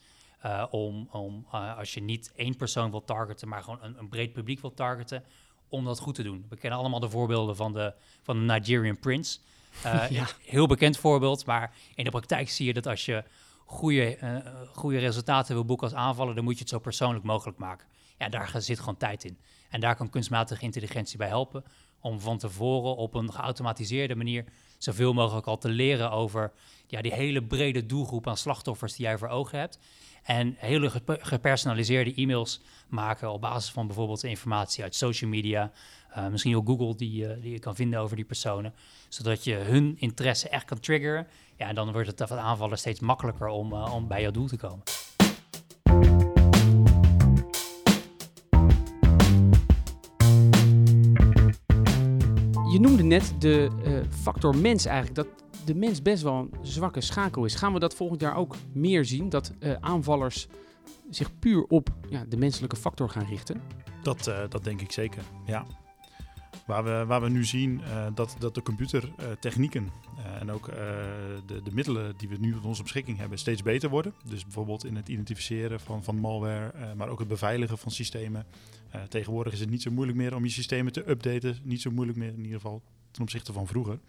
uh, 0.45 0.65
om, 0.69 1.07
om 1.11 1.45
uh, 1.53 1.77
als 1.77 1.93
je 1.93 2.01
niet 2.01 2.31
één 2.35 2.55
persoon 2.55 2.91
wilt 2.91 3.07
targeten, 3.07 3.47
maar 3.47 3.63
gewoon 3.63 3.79
een, 3.81 3.99
een, 3.99 4.09
breed 4.09 4.33
publiek 4.33 4.59
wilt 4.61 4.75
targeten, 4.75 5.23
om 5.69 5.85
dat 5.85 5.99
goed 5.99 6.15
te 6.15 6.23
doen. 6.23 6.45
We 6.49 6.57
kennen 6.57 6.79
allemaal 6.79 6.99
de 6.99 7.09
voorbeelden 7.09 7.55
van 7.55 7.73
de, 7.73 7.93
van 8.21 8.47
de 8.47 8.53
Nigerian 8.53 8.99
Prince. 8.99 9.39
ja. 10.09 10.27
Heel 10.41 10.67
bekend 10.67 10.97
voorbeeld, 10.97 11.45
maar 11.45 11.73
in 11.95 12.03
de 12.03 12.09
praktijk 12.09 12.49
zie 12.49 12.65
je 12.65 12.73
dat 12.73 12.87
als 12.87 13.05
je 13.05 13.23
goede, 13.65 14.17
goede 14.73 14.97
resultaten 14.97 15.53
wil 15.53 15.65
boeken 15.65 15.87
als 15.87 15.95
aanvaller, 15.95 16.35
dan 16.35 16.43
moet 16.43 16.53
je 16.53 16.59
het 16.59 16.69
zo 16.69 16.79
persoonlijk 16.79 17.25
mogelijk 17.25 17.57
maken. 17.57 17.87
Ja, 18.17 18.29
daar 18.29 18.51
zit 18.57 18.79
gewoon 18.79 18.97
tijd 18.97 19.23
in. 19.23 19.37
En 19.69 19.79
daar 19.79 19.95
kan 19.95 20.09
kunstmatige 20.09 20.63
intelligentie 20.63 21.17
bij 21.17 21.27
helpen 21.27 21.63
om 22.05 22.19
van 22.19 22.37
tevoren 22.37 22.95
op 22.95 23.13
een 23.13 23.33
geautomatiseerde 23.33 24.15
manier 24.15 24.45
zoveel 24.77 25.13
mogelijk 25.13 25.47
al 25.47 25.57
te 25.57 25.69
leren 25.69 26.11
over 26.11 26.51
ja, 26.87 27.01
die 27.01 27.13
hele 27.13 27.43
brede 27.43 27.85
doelgroep 27.85 28.27
aan 28.27 28.37
slachtoffers 28.37 28.95
die 28.95 29.05
jij 29.05 29.17
voor 29.17 29.27
ogen 29.27 29.59
hebt. 29.59 29.79
En 30.23 30.55
hele 30.57 30.91
gepersonaliseerde 31.05 32.13
e-mails 32.13 32.61
maken 32.87 33.31
op 33.31 33.41
basis 33.41 33.71
van 33.71 33.87
bijvoorbeeld 33.87 34.23
informatie 34.23 34.83
uit 34.83 34.95
social 34.95 35.29
media. 35.29 35.71
Uh, 36.17 36.27
misschien 36.27 36.55
ook 36.55 36.67
Google 36.67 36.95
die, 36.95 37.23
uh, 37.23 37.41
die 37.41 37.51
je 37.51 37.59
kan 37.59 37.75
vinden 37.75 37.99
over 37.99 38.15
die 38.15 38.25
personen. 38.25 38.73
Zodat 39.09 39.43
je 39.43 39.53
hun 39.53 39.95
interesse 39.97 40.49
echt 40.49 40.65
kan 40.65 40.79
triggeren. 40.79 41.27
Ja, 41.57 41.67
en 41.67 41.75
dan 41.75 41.91
wordt 41.91 42.07
het 42.07 42.27
voor 42.27 42.37
de 42.37 42.43
aanvaller 42.43 42.77
steeds 42.77 42.99
makkelijker 42.99 43.47
om, 43.47 43.73
uh, 43.73 43.93
om 43.95 44.07
bij 44.07 44.21
jouw 44.21 44.31
doel 44.31 44.47
te 44.47 44.57
komen. 44.57 44.83
Je 52.75 52.81
noemde 52.81 53.03
net 53.03 53.33
de 53.39 53.69
uh, 53.85 53.99
factor 54.09 54.57
mens 54.57 54.85
eigenlijk, 54.85 55.15
dat 55.15 55.27
de 55.65 55.75
mens 55.75 56.01
best 56.01 56.23
wel 56.23 56.33
een 56.33 56.51
zwakke 56.61 57.01
schakel 57.01 57.45
is. 57.45 57.55
Gaan 57.55 57.73
we 57.73 57.79
dat 57.79 57.95
volgend 57.95 58.21
jaar 58.21 58.35
ook 58.35 58.55
meer 58.73 59.05
zien, 59.05 59.29
dat 59.29 59.53
uh, 59.59 59.75
aanvallers 59.79 60.47
zich 61.09 61.39
puur 61.39 61.63
op 61.63 61.89
ja, 62.09 62.25
de 62.29 62.37
menselijke 62.37 62.75
factor 62.75 63.09
gaan 63.09 63.25
richten? 63.25 63.61
Dat, 64.03 64.27
uh, 64.27 64.39
dat 64.49 64.63
denk 64.63 64.81
ik 64.81 64.91
zeker, 64.91 65.23
ja. 65.45 65.65
Waar 66.65 66.83
we, 66.83 67.05
waar 67.07 67.21
we 67.21 67.29
nu 67.29 67.45
zien 67.45 67.81
dat, 68.13 68.35
dat 68.39 68.55
de 68.55 68.61
computertechnieken 68.61 69.89
en 70.39 70.51
ook 70.51 70.65
de, 71.45 71.61
de 71.63 71.71
middelen 71.73 72.13
die 72.17 72.29
we 72.29 72.37
nu 72.39 72.53
tot 72.53 72.65
onze 72.65 72.83
beschikking 72.83 73.17
hebben 73.17 73.37
steeds 73.37 73.63
beter 73.63 73.89
worden. 73.89 74.13
Dus 74.25 74.43
bijvoorbeeld 74.43 74.85
in 74.85 74.95
het 74.95 75.09
identificeren 75.09 75.79
van, 75.79 76.03
van 76.03 76.15
malware, 76.15 76.95
maar 76.95 77.09
ook 77.09 77.19
het 77.19 77.27
beveiligen 77.27 77.77
van 77.77 77.91
systemen. 77.91 78.45
Tegenwoordig 79.09 79.53
is 79.53 79.59
het 79.59 79.69
niet 79.69 79.81
zo 79.81 79.91
moeilijk 79.91 80.17
meer 80.17 80.35
om 80.35 80.43
je 80.43 80.51
systemen 80.51 80.91
te 80.91 81.09
updaten. 81.09 81.57
Niet 81.63 81.81
zo 81.81 81.91
moeilijk 81.91 82.17
meer 82.17 82.33
in 82.33 82.43
ieder 82.43 82.59
geval 82.59 82.83
ten 83.11 83.21
opzichte 83.21 83.53
van 83.53 83.67
vroeger. 83.67 83.99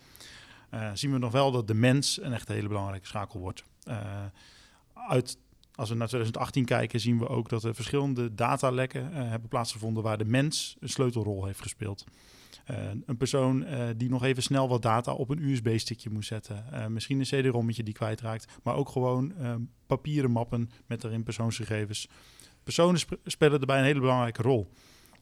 zien 0.95 1.13
we 1.13 1.19
nog 1.19 1.33
wel 1.33 1.51
dat 1.51 1.67
de 1.67 1.75
mens 1.75 2.23
een 2.23 2.33
echt 2.33 2.49
hele 2.49 2.69
belangrijke 2.69 3.07
schakel 3.07 3.41
wordt. 3.41 3.65
uit 4.95 5.39
als 5.77 5.89
we 5.89 5.95
naar 5.95 6.09
2018 6.09 6.65
kijken, 6.65 7.01
zien 7.01 7.19
we 7.19 7.29
ook 7.29 7.49
dat 7.49 7.65
er 7.65 7.75
verschillende 7.75 8.35
datalekken 8.35 9.11
uh, 9.11 9.29
hebben 9.29 9.49
plaatsgevonden 9.49 10.03
waar 10.03 10.19
de 10.19 10.25
mens 10.25 10.77
een 10.81 10.89
sleutelrol 10.89 11.45
heeft 11.45 11.63
gespeeld. 11.63 12.05
Uh, 12.71 12.77
een 13.07 13.17
persoon 13.17 13.63
uh, 13.63 13.89
die 13.97 14.09
nog 14.09 14.25
even 14.25 14.43
snel 14.43 14.69
wat 14.69 14.83
data 14.83 15.13
op 15.13 15.31
een 15.31 15.43
USB-stickje 15.43 16.11
moet 16.11 16.25
zetten. 16.25 16.65
misschien 16.89 17.19
een 17.19 17.25
CD-rommetje 17.25 17.83
die 17.83 17.95
kwijtraakt, 17.95 18.47
maar 18.63 18.75
ook 18.75 18.89
gewoon 18.89 19.33
papieren 19.87 20.31
mappen 20.31 20.71
met 20.87 21.01
daarin 21.01 21.23
persoonsgegevens. 21.23 22.09
Personen 22.67 22.99
sp 23.05 23.11
spelen 23.25 23.59
daarbij 23.59 23.79
een 23.79 23.85
hele 23.85 24.01
belangrijke 24.01 24.43
rol. 24.43 24.71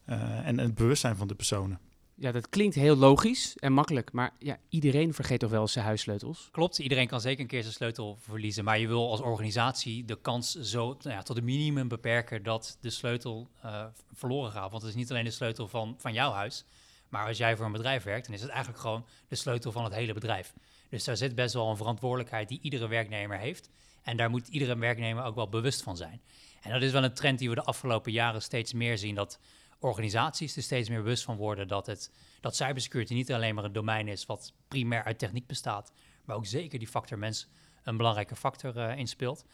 en 0.05 0.57
het 0.57 0.75
bewustzijn 0.75 1.15
van 1.15 1.27
de 1.27 1.35
personen. 1.35 1.79
Ja, 2.17 2.31
dat 2.31 2.49
klinkt 2.49 2.75
heel 2.75 2.95
logisch 2.95 3.57
en 3.57 3.73
makkelijk, 3.73 4.11
maar 4.11 4.33
ja, 4.39 4.57
iedereen 4.69 5.13
vergeet 5.13 5.39
toch 5.39 5.49
wel 5.49 5.67
zijn 5.67 5.85
huissleutels? 5.85 6.49
Klopt, 6.51 6.79
iedereen 6.79 7.07
kan 7.07 7.21
zeker 7.21 7.41
een 7.41 7.47
keer 7.47 7.61
zijn 7.61 7.73
sleutel 7.73 8.17
verliezen, 8.21 8.63
maar 8.63 8.79
je 8.79 8.87
wil 8.87 9.09
als 9.09 9.21
organisatie 9.21 10.05
de 10.05 10.21
kans 10.21 10.55
zo 10.55 10.85
nou 10.85 11.15
ja, 11.15 11.21
tot 11.21 11.37
een 11.37 11.43
minimum 11.43 11.87
beperken 11.87 12.43
dat 12.43 12.77
de 12.81 12.89
sleutel 12.89 13.47
uh, 13.65 13.85
verloren 14.13 14.51
gaat. 14.51 14.71
Want 14.71 14.81
het 14.81 14.91
is 14.91 14.97
niet 14.97 15.09
alleen 15.09 15.23
de 15.23 15.31
sleutel 15.31 15.67
van, 15.67 15.95
van 15.97 16.13
jouw 16.13 16.31
huis, 16.31 16.65
maar 17.09 17.27
als 17.27 17.37
jij 17.37 17.55
voor 17.55 17.65
een 17.65 17.71
bedrijf 17.71 18.03
werkt, 18.03 18.25
dan 18.25 18.35
is 18.35 18.41
het 18.41 18.49
eigenlijk 18.49 18.81
gewoon 18.81 19.05
de 19.27 19.35
sleutel 19.35 19.71
van 19.71 19.83
het 19.83 19.93
hele 19.93 20.13
bedrijf. 20.13 20.53
Dus 20.89 21.03
daar 21.03 21.17
zit 21.17 21.35
best 21.35 21.53
wel 21.53 21.69
een 21.69 21.77
verantwoordelijkheid 21.77 22.47
die 22.47 22.59
iedere 22.61 22.87
werknemer 22.87 23.37
heeft. 23.37 23.69
En 24.01 24.17
daar 24.17 24.29
moet 24.29 24.47
iedere 24.47 24.77
werknemer 24.77 25.23
ook 25.23 25.35
wel 25.35 25.49
bewust 25.49 25.83
van 25.83 25.97
zijn. 25.97 26.21
En 26.65 26.71
dat 26.71 26.81
is 26.81 26.91
wel 26.91 27.03
een 27.03 27.13
trend 27.13 27.39
die 27.39 27.49
we 27.49 27.55
de 27.55 27.63
afgelopen 27.63 28.11
jaren 28.11 28.41
steeds 28.41 28.73
meer 28.73 28.97
zien, 28.97 29.15
dat 29.15 29.39
organisaties 29.79 30.55
er 30.55 30.63
steeds 30.63 30.89
meer 30.89 31.01
bewust 31.01 31.23
van 31.23 31.35
worden 31.35 31.67
dat, 31.67 31.85
het, 31.85 32.11
dat 32.41 32.55
cybersecurity 32.55 33.13
niet 33.13 33.31
alleen 33.31 33.55
maar 33.55 33.63
een 33.63 33.73
domein 33.73 34.07
is 34.07 34.25
wat 34.25 34.53
primair 34.67 35.03
uit 35.03 35.19
techniek 35.19 35.47
bestaat, 35.47 35.91
maar 36.23 36.35
ook 36.35 36.45
zeker 36.45 36.79
die 36.79 36.87
factor 36.87 37.17
mens 37.17 37.47
een 37.83 37.97
belangrijke 37.97 38.35
factor 38.35 38.77
uh, 38.77 38.97
inspeelt. 38.97 39.45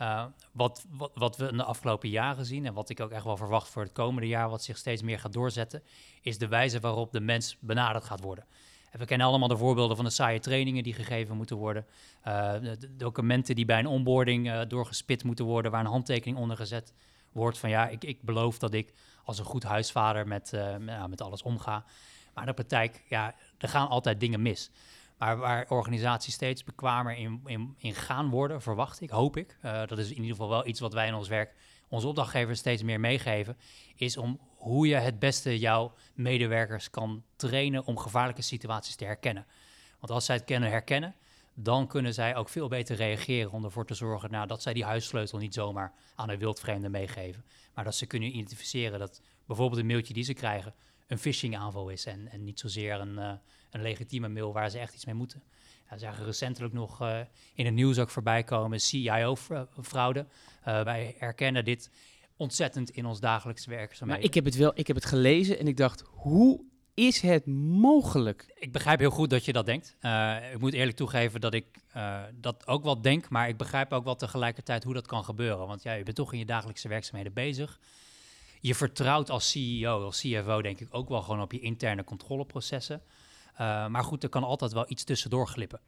Uh, 0.00 0.24
wat, 0.52 0.86
wat, 0.90 1.10
wat, 1.14 1.36
we 1.36 1.48
in 1.48 1.56
de 1.56 1.64
afgelopen 1.64 2.08
jaren 2.08 2.46
zien 2.46 2.66
en 2.66 2.74
wat 2.74 2.88
ik 2.88 3.00
ook 3.00 3.10
echt 3.10 3.24
wel 3.24 3.36
verwacht 3.36 3.68
voor 3.68 3.82
het 3.82 3.92
komende 3.92 4.28
jaar, 4.28 4.48
wat 4.48 4.62
zich 4.62 4.76
steeds 4.76 5.02
meer 5.02 5.18
gaat 5.18 5.32
doorzetten, 5.32 5.82
is 6.20 6.38
de 6.38 6.48
wijze 6.48 6.80
waarop 6.80 7.12
de 7.12 7.20
mens 7.20 7.56
benaderd 7.60 8.04
gaat 8.04 8.20
worden. 8.20 8.46
We 8.98 9.04
kennen 9.04 9.26
allemaal 9.26 9.48
de 9.48 9.56
voorbeelden 9.56 9.96
van 9.96 10.04
de 10.04 10.10
saaie 10.10 10.40
trainingen 10.40 10.82
die 10.82 10.94
gegeven 10.94 11.36
moeten 11.36 11.56
worden, 11.56 11.86
uh, 12.26 12.52
de 12.60 12.96
documenten 12.96 13.54
die 13.54 13.64
bij 13.64 13.78
een 13.78 13.86
onboarding 13.86 14.62
doorgespit 14.62 15.24
moeten 15.24 15.44
worden, 15.44 15.70
waar 15.70 15.80
een 15.80 15.86
handtekening 15.86 16.38
onder 16.38 16.56
gezet 16.56 16.92
wordt 17.32 17.58
van 17.58 17.70
ja, 17.70 17.88
ik, 17.88 18.04
ik 18.04 18.22
beloof 18.22 18.58
dat 18.58 18.74
ik 18.74 18.92
als 19.24 19.38
een 19.38 19.44
goed 19.44 19.62
huisvader 19.62 20.26
met, 20.26 20.52
met, 20.78 21.08
met 21.08 21.20
alles 21.20 21.42
omga. 21.42 21.84
Maar 22.34 22.42
in 22.42 22.48
de 22.48 22.54
praktijk, 22.54 23.04
ja, 23.08 23.34
er 23.58 23.68
gaan 23.68 23.88
altijd 23.88 24.20
dingen 24.20 24.42
mis. 24.42 24.70
Maar 25.18 25.36
waar 25.36 25.66
organisaties 25.68 26.34
steeds 26.34 26.64
bekwamer 26.64 27.16
in, 27.16 27.40
in, 27.46 27.74
in 27.78 27.94
gaan 27.94 28.30
worden, 28.30 28.62
verwacht 28.62 29.00
ik, 29.00 29.10
hoop 29.10 29.36
ik. 29.36 29.56
Dat 29.62 29.98
is 29.98 30.08
in 30.08 30.16
ieder 30.16 30.30
geval 30.30 30.48
wel 30.48 30.66
iets 30.66 30.80
wat 30.80 30.92
wij 30.92 31.06
in 31.06 31.14
ons 31.14 31.28
werk, 31.28 31.54
onze 31.88 32.06
opdrachtgevers 32.08 32.58
steeds 32.58 32.82
meer 32.82 33.00
meegeven. 33.00 33.56
Is 33.96 34.16
om 34.16 34.38
hoe 34.62 34.86
je 34.86 34.94
het 34.94 35.18
beste 35.18 35.58
jouw 35.58 35.92
medewerkers 36.14 36.90
kan 36.90 37.22
trainen 37.36 37.84
om 37.84 37.98
gevaarlijke 37.98 38.42
situaties 38.42 38.96
te 38.96 39.04
herkennen. 39.04 39.46
Want 39.98 40.12
als 40.12 40.24
zij 40.24 40.36
het 40.36 40.44
kunnen 40.44 40.70
herkennen, 40.70 41.14
dan 41.54 41.86
kunnen 41.86 42.14
zij 42.14 42.36
ook 42.36 42.48
veel 42.48 42.68
beter 42.68 42.96
reageren 42.96 43.52
om 43.52 43.64
ervoor 43.64 43.86
te 43.86 43.94
zorgen 43.94 44.30
nou, 44.30 44.46
dat 44.46 44.62
zij 44.62 44.72
die 44.72 44.84
huissleutel 44.84 45.38
niet 45.38 45.54
zomaar 45.54 45.92
aan 46.14 46.28
een 46.28 46.38
wildvreemde 46.38 46.88
meegeven. 46.88 47.44
Maar 47.74 47.84
dat 47.84 47.94
ze 47.94 48.06
kunnen 48.06 48.36
identificeren 48.36 48.98
dat 48.98 49.20
bijvoorbeeld 49.46 49.80
een 49.80 49.86
mailtje 49.86 50.14
die 50.14 50.24
ze 50.24 50.34
krijgen 50.34 50.74
een 51.06 51.18
phishing 51.18 51.56
aanval 51.56 51.88
is 51.88 52.06
en, 52.06 52.28
en 52.28 52.44
niet 52.44 52.60
zozeer 52.60 53.00
een, 53.00 53.14
uh, 53.18 53.32
een 53.70 53.82
legitieme 53.82 54.28
mail 54.28 54.52
waar 54.52 54.70
ze 54.70 54.78
echt 54.78 54.94
iets 54.94 55.04
mee 55.04 55.14
moeten. 55.14 55.42
Ja, 55.90 55.98
zagen 55.98 56.24
recentelijk 56.24 56.72
nog 56.72 57.02
uh, 57.02 57.20
in 57.54 57.64
het 57.64 57.74
nieuws 57.74 57.98
ook 57.98 58.10
voorbij 58.10 58.44
komen 58.44 58.80
CIO-fraude. 58.80 60.26
Uh, 60.68 60.82
wij 60.82 61.14
herkennen 61.18 61.64
dit 61.64 61.90
ontzettend 62.36 62.90
in 62.90 63.06
ons 63.06 63.20
dagelijks 63.20 63.66
werk. 63.66 64.00
Maar 64.04 64.20
ik 64.20 64.34
heb 64.34 64.44
het 64.44 64.56
wel, 64.56 64.72
ik 64.74 64.86
heb 64.86 64.96
het 64.96 65.04
gelezen 65.04 65.58
en 65.58 65.66
ik 65.66 65.76
dacht, 65.76 66.04
hoe 66.06 66.64
is 66.94 67.20
het 67.20 67.46
mogelijk? 67.46 68.52
Ik 68.54 68.72
begrijp 68.72 68.98
heel 68.98 69.10
goed 69.10 69.30
dat 69.30 69.44
je 69.44 69.52
dat 69.52 69.66
denkt. 69.66 69.96
Uh, 70.00 70.36
ik 70.52 70.58
moet 70.60 70.72
eerlijk 70.72 70.96
toegeven 70.96 71.40
dat 71.40 71.54
ik 71.54 71.66
uh, 71.96 72.20
dat 72.34 72.66
ook 72.66 72.82
wel 72.84 73.02
denk, 73.02 73.28
maar 73.28 73.48
ik 73.48 73.56
begrijp 73.56 73.92
ook 73.92 74.04
wel 74.04 74.16
tegelijkertijd 74.16 74.84
hoe 74.84 74.94
dat 74.94 75.06
kan 75.06 75.24
gebeuren. 75.24 75.66
Want 75.66 75.82
ja, 75.82 75.92
je 75.92 76.02
bent 76.02 76.16
toch 76.16 76.32
in 76.32 76.38
je 76.38 76.44
dagelijkse 76.44 76.88
werkzaamheden 76.88 77.32
bezig 77.32 77.80
je 78.62 78.74
vertrouwt 78.74 79.30
als 79.30 79.50
CEO, 79.50 80.04
als 80.04 80.20
CFO 80.20 80.62
denk 80.62 80.80
ik 80.80 80.88
ook 80.90 81.08
wel 81.08 81.22
gewoon 81.22 81.40
op 81.40 81.52
je 81.52 81.60
interne 81.60 82.04
controleprocessen. 82.04 83.02
Uh, 83.52 83.86
maar 83.86 84.04
goed, 84.04 84.22
er 84.22 84.28
kan 84.28 84.44
altijd 84.44 84.72
wel 84.72 84.84
iets 84.88 85.04
tussendoor 85.04 85.48
glippen. 85.48 85.80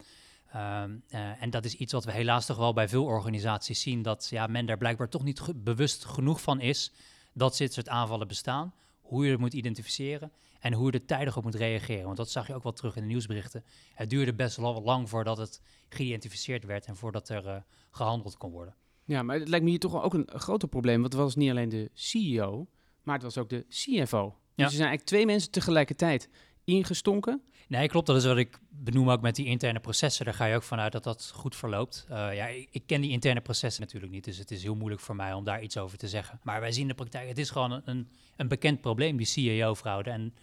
Uh, 0.54 0.82
uh, 1.10 1.42
en 1.42 1.50
dat 1.50 1.64
is 1.64 1.74
iets 1.74 1.92
wat 1.92 2.04
we 2.04 2.12
helaas 2.12 2.46
toch 2.46 2.56
wel 2.56 2.72
bij 2.72 2.88
veel 2.88 3.04
organisaties 3.04 3.80
zien, 3.80 4.02
dat 4.02 4.26
ja, 4.30 4.46
men 4.46 4.66
daar 4.66 4.78
blijkbaar 4.78 5.08
toch 5.08 5.24
niet 5.24 5.42
bewust 5.54 6.04
genoeg 6.04 6.40
van 6.40 6.60
is 6.60 6.92
dat 7.32 7.56
dit 7.56 7.72
soort 7.72 7.88
aanvallen 7.88 8.28
bestaan, 8.28 8.74
hoe 9.00 9.24
je 9.24 9.30
het 9.30 9.40
moet 9.40 9.54
identificeren 9.54 10.32
en 10.60 10.72
hoe 10.72 10.86
je 10.86 10.98
er 10.98 11.04
tijdig 11.04 11.36
op 11.36 11.44
moet 11.44 11.54
reageren. 11.54 12.04
Want 12.04 12.16
dat 12.16 12.30
zag 12.30 12.46
je 12.46 12.54
ook 12.54 12.62
wel 12.62 12.72
terug 12.72 12.96
in 12.96 13.02
de 13.02 13.08
nieuwsberichten. 13.08 13.64
Het 13.94 14.10
duurde 14.10 14.34
best 14.34 14.56
wel 14.56 14.82
lang 14.82 15.08
voordat 15.08 15.36
het 15.36 15.60
geïdentificeerd 15.88 16.64
werd 16.64 16.86
en 16.86 16.96
voordat 16.96 17.28
er 17.28 17.46
uh, 17.46 17.56
gehandeld 17.90 18.36
kon 18.36 18.50
worden. 18.50 18.74
Ja, 19.04 19.22
maar 19.22 19.38
het 19.38 19.48
lijkt 19.48 19.64
me 19.64 19.70
hier 19.70 19.80
toch 19.80 20.02
ook 20.02 20.14
een 20.14 20.28
groter 20.34 20.68
probleem. 20.68 21.00
Want 21.00 21.12
het 21.12 21.22
was 21.22 21.34
niet 21.34 21.50
alleen 21.50 21.68
de 21.68 21.90
CEO, 21.94 22.66
maar 23.02 23.14
het 23.14 23.22
was 23.22 23.38
ook 23.38 23.48
de 23.48 23.66
CFO. 23.68 24.24
Dus 24.28 24.36
ja. 24.54 24.64
Dus 24.64 24.64
er 24.64 24.70
zijn 24.70 24.88
eigenlijk 24.88 25.04
twee 25.04 25.26
mensen 25.26 25.50
tegelijkertijd 25.50 26.28
ingestonken. 26.64 27.42
Nee, 27.68 27.88
klopt. 27.88 28.06
Dat 28.06 28.16
is 28.16 28.24
wat 28.24 28.36
ik 28.36 28.58
benoem 28.70 29.10
ook 29.10 29.20
met 29.20 29.36
die 29.36 29.46
interne 29.46 29.80
processen. 29.80 30.24
Daar 30.24 30.34
ga 30.34 30.44
je 30.44 30.54
ook 30.54 30.62
vanuit 30.62 30.92
dat 30.92 31.04
dat 31.04 31.32
goed 31.34 31.56
verloopt. 31.56 32.06
Uh, 32.10 32.34
ja, 32.34 32.46
ik, 32.46 32.68
ik, 32.70 32.82
ken 32.86 33.00
die 33.00 33.10
interne 33.10 33.40
processen 33.40 33.82
natuurlijk 33.82 34.12
niet, 34.12 34.24
dus 34.24 34.38
het 34.38 34.50
is 34.50 34.62
heel 34.62 34.74
moeilijk 34.74 35.02
voor 35.02 35.16
mij 35.16 35.32
om 35.32 35.44
daar 35.44 35.62
iets 35.62 35.76
over 35.76 35.98
te 35.98 36.08
zeggen. 36.08 36.40
Maar 36.42 36.60
wij 36.60 36.72
zien 36.72 36.82
in 36.82 36.88
de 36.88 36.94
praktijk, 36.94 37.28
het 37.28 37.38
is 37.38 37.50
gewoon 37.50 37.82
een, 37.84 38.08
een 38.36 38.48
bekend 38.48 38.80
probleem, 38.80 39.16
die 39.16 39.26
CEO-fraude. 39.26 40.10
En 40.10 40.34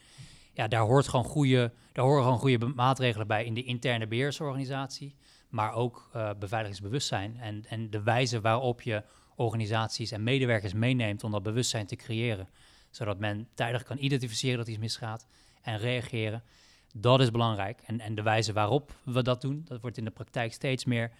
ja, 0.54 0.68
daar, 0.68 0.82
hoort 0.82 1.08
gewoon 1.08 1.26
goede, 1.26 1.72
daar 1.92 2.06
horen 2.06 2.24
gewoon 2.24 2.40
goede 2.40 2.66
maatregelen 2.66 3.28
bij 3.28 3.46
in 3.46 3.54
de 3.54 3.64
interne 3.64 4.08
beheersorganisatie 4.08 5.16
maar 5.52 5.74
ook 5.74 6.10
uh, 6.16 6.30
beveiligingsbewustzijn 6.40 7.38
en, 7.40 7.66
en 7.70 7.90
de 7.90 8.04
wijze 8.04 8.42
waarop 8.42 8.82
je 8.82 9.04
organisaties 9.36 10.12
en 10.12 10.24
medewerkers 10.24 10.74
meeneemt 10.74 11.24
om 11.24 11.32
dat 11.32 11.44
bewustzijn 11.44 11.86
te 11.86 11.96
creëren. 11.96 12.50
Zodat 12.90 13.20
men 13.20 13.48
tijdig 13.54 13.84
kan 13.84 13.98
identificeren 14.00 14.58
dat 14.58 14.68
iets 14.68 14.78
misgaat 14.78 15.28
en 15.62 15.78
reageren. 15.78 16.44
Dat 16.94 17.20
is 17.20 17.32
belangrijk. 17.32 17.82
En, 17.86 18.00
en 18.00 18.16
de 18.16 18.22
wijze 18.22 18.54
waarop 18.54 18.96
we 19.04 19.24
dat 19.24 19.42
doen, 19.42 19.62
dat 19.66 19.82
wordt 19.82 19.98
in 19.98 20.06
de 20.06 20.12
praktijk 20.12 20.54
steeds 20.54 20.86
meer. 20.86 21.12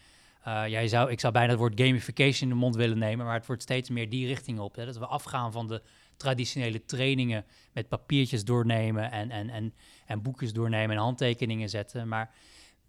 Uh, 0.48 0.68
jij 0.68 0.88
zou, 0.88 1.12
ik 1.12 1.20
zou 1.20 1.34
bijna 1.34 1.50
het 1.50 1.60
woord 1.60 1.80
gamification 1.82 2.50
in 2.50 2.56
de 2.56 2.62
mond 2.62 2.76
willen 2.76 2.98
nemen, 2.98 3.26
maar 3.26 3.36
het 3.36 3.46
wordt 3.46 3.62
steeds 3.62 3.90
meer 3.90 4.10
die 4.10 4.28
richting 4.28 4.60
op. 4.60 4.76
Hè, 4.76 4.86
dat 4.86 4.98
we 4.98 5.06
afgaan 5.06 5.52
van 5.52 5.68
de 5.68 5.82
traditionele 6.18 6.86
trainingen 6.86 7.46
met 7.74 7.88
papiertjes 7.88 8.46
doornemen 8.46 9.12
en, 9.12 9.32
en, 9.32 9.50
en, 9.50 9.74
en 10.06 10.22
boekjes 10.22 10.54
doornemen 10.54 10.96
en 10.96 11.02
handtekeningen 11.02 11.70
zetten. 11.70 12.08
Maar 12.08 12.34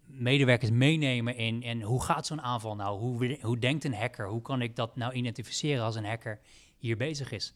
medewerkers 0.05 0.71
meenemen 0.71 1.35
in, 1.35 1.61
in 1.61 1.81
hoe 1.81 2.03
gaat 2.03 2.25
zo'n 2.25 2.41
aanval 2.41 2.75
nou? 2.75 2.99
Hoe, 2.99 3.37
hoe 3.41 3.59
denkt 3.59 3.83
een 3.83 3.93
hacker? 3.93 4.27
Hoe 4.27 4.41
kan 4.41 4.61
ik 4.61 4.75
dat 4.75 4.95
nou 4.95 5.13
identificeren 5.13 5.83
als 5.83 5.95
een 5.95 6.05
hacker 6.05 6.39
hier 6.77 6.97
bezig 6.97 7.31
is? 7.31 7.53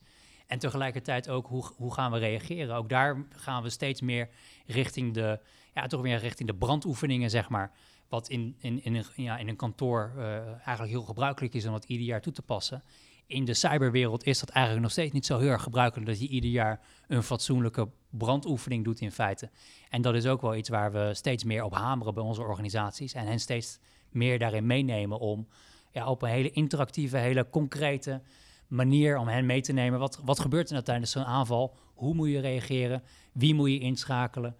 En 0.48 0.60
tegelijkertijd 0.60 1.30
ook, 1.30 1.48
hoe, 1.48 1.72
hoe 1.76 1.94
gaan 1.94 2.12
we 2.12 2.18
reageren? 2.18 2.76
Ook 2.76 2.90
daar 2.90 3.26
gaan 3.30 3.64
we 3.64 3.70
steeds 3.70 4.02
meer 4.02 4.30
richting 4.66 5.14
de, 5.14 5.40
ja, 5.74 5.88
toch 5.88 6.02
weer 6.02 6.20
richting 6.20 6.50
de 6.50 6.56
brandoefeningen, 6.56 7.30
zeg 7.30 7.50
maar. 7.50 7.72
Wat 8.10 8.30
in, 8.30 8.56
in, 8.60 8.84
in, 8.84 8.96
een, 8.96 9.06
ja, 9.16 9.38
in 9.38 9.48
een 9.48 9.56
kantoor 9.56 10.14
uh, 10.18 10.24
eigenlijk 10.48 10.90
heel 10.90 11.02
gebruikelijk 11.02 11.54
is 11.54 11.66
om 11.66 11.72
dat 11.72 11.84
ieder 11.84 12.06
jaar 12.06 12.22
toe 12.22 12.34
te 12.34 12.42
passen 12.42 12.84
in 13.28 13.46
de 13.46 13.54
cyberwereld 13.54 14.24
is 14.24 14.40
dat 14.40 14.50
eigenlijk 14.50 14.84
nog 14.84 14.92
steeds 14.94 15.14
niet 15.14 15.26
zo 15.26 15.40
heel 15.40 15.50
erg 15.50 15.64
gebruikelijk 15.64 16.10
dat 16.10 16.20
je 16.20 16.28
ieder 16.28 16.50
jaar 16.50 16.80
een 17.08 17.24
fatsoenlijke 17.24 17.90
brandoefening 18.10 18.84
doet 18.84 19.02
in 19.02 19.12
feite. 19.12 19.50
En 19.90 20.02
dat 20.02 20.16
is 20.16 20.26
ook 20.26 20.42
wel 20.42 20.56
iets 20.56 20.70
waar 20.70 20.92
we 20.92 21.14
steeds 21.14 21.44
meer 21.44 21.64
op 21.64 21.74
hameren 21.74 22.14
bij 22.14 22.24
onze 22.24 22.42
organisaties 22.42 23.14
en 23.14 23.26
hen 23.26 23.40
steeds 23.40 23.80
meer 24.10 24.40
daarin 24.40 24.66
meenemen 24.66 25.20
om 25.20 25.48
ja, 25.92 26.08
op 26.10 26.22
een 26.22 26.30
hele 26.30 26.52
interactieve, 26.52 27.18
hele 27.18 27.50
concrete 27.50 28.22
manier 28.68 29.18
om 29.18 29.28
hen 29.28 29.46
mee 29.46 29.62
te 29.62 29.74
nemen. 29.74 30.00
Wat, 30.00 30.22
wat 30.24 30.40
gebeurt 30.40 30.68
er 30.68 30.74
nou 30.74 30.86
tijdens 30.86 31.12
zo'n 31.12 31.24
aanval? 31.24 31.76
Hoe 31.94 32.14
moet 32.14 32.30
je 32.30 32.40
reageren? 32.40 33.04
Wie 33.32 33.54
moet 33.54 33.70
je 33.70 33.80
inschakelen? 33.80 34.56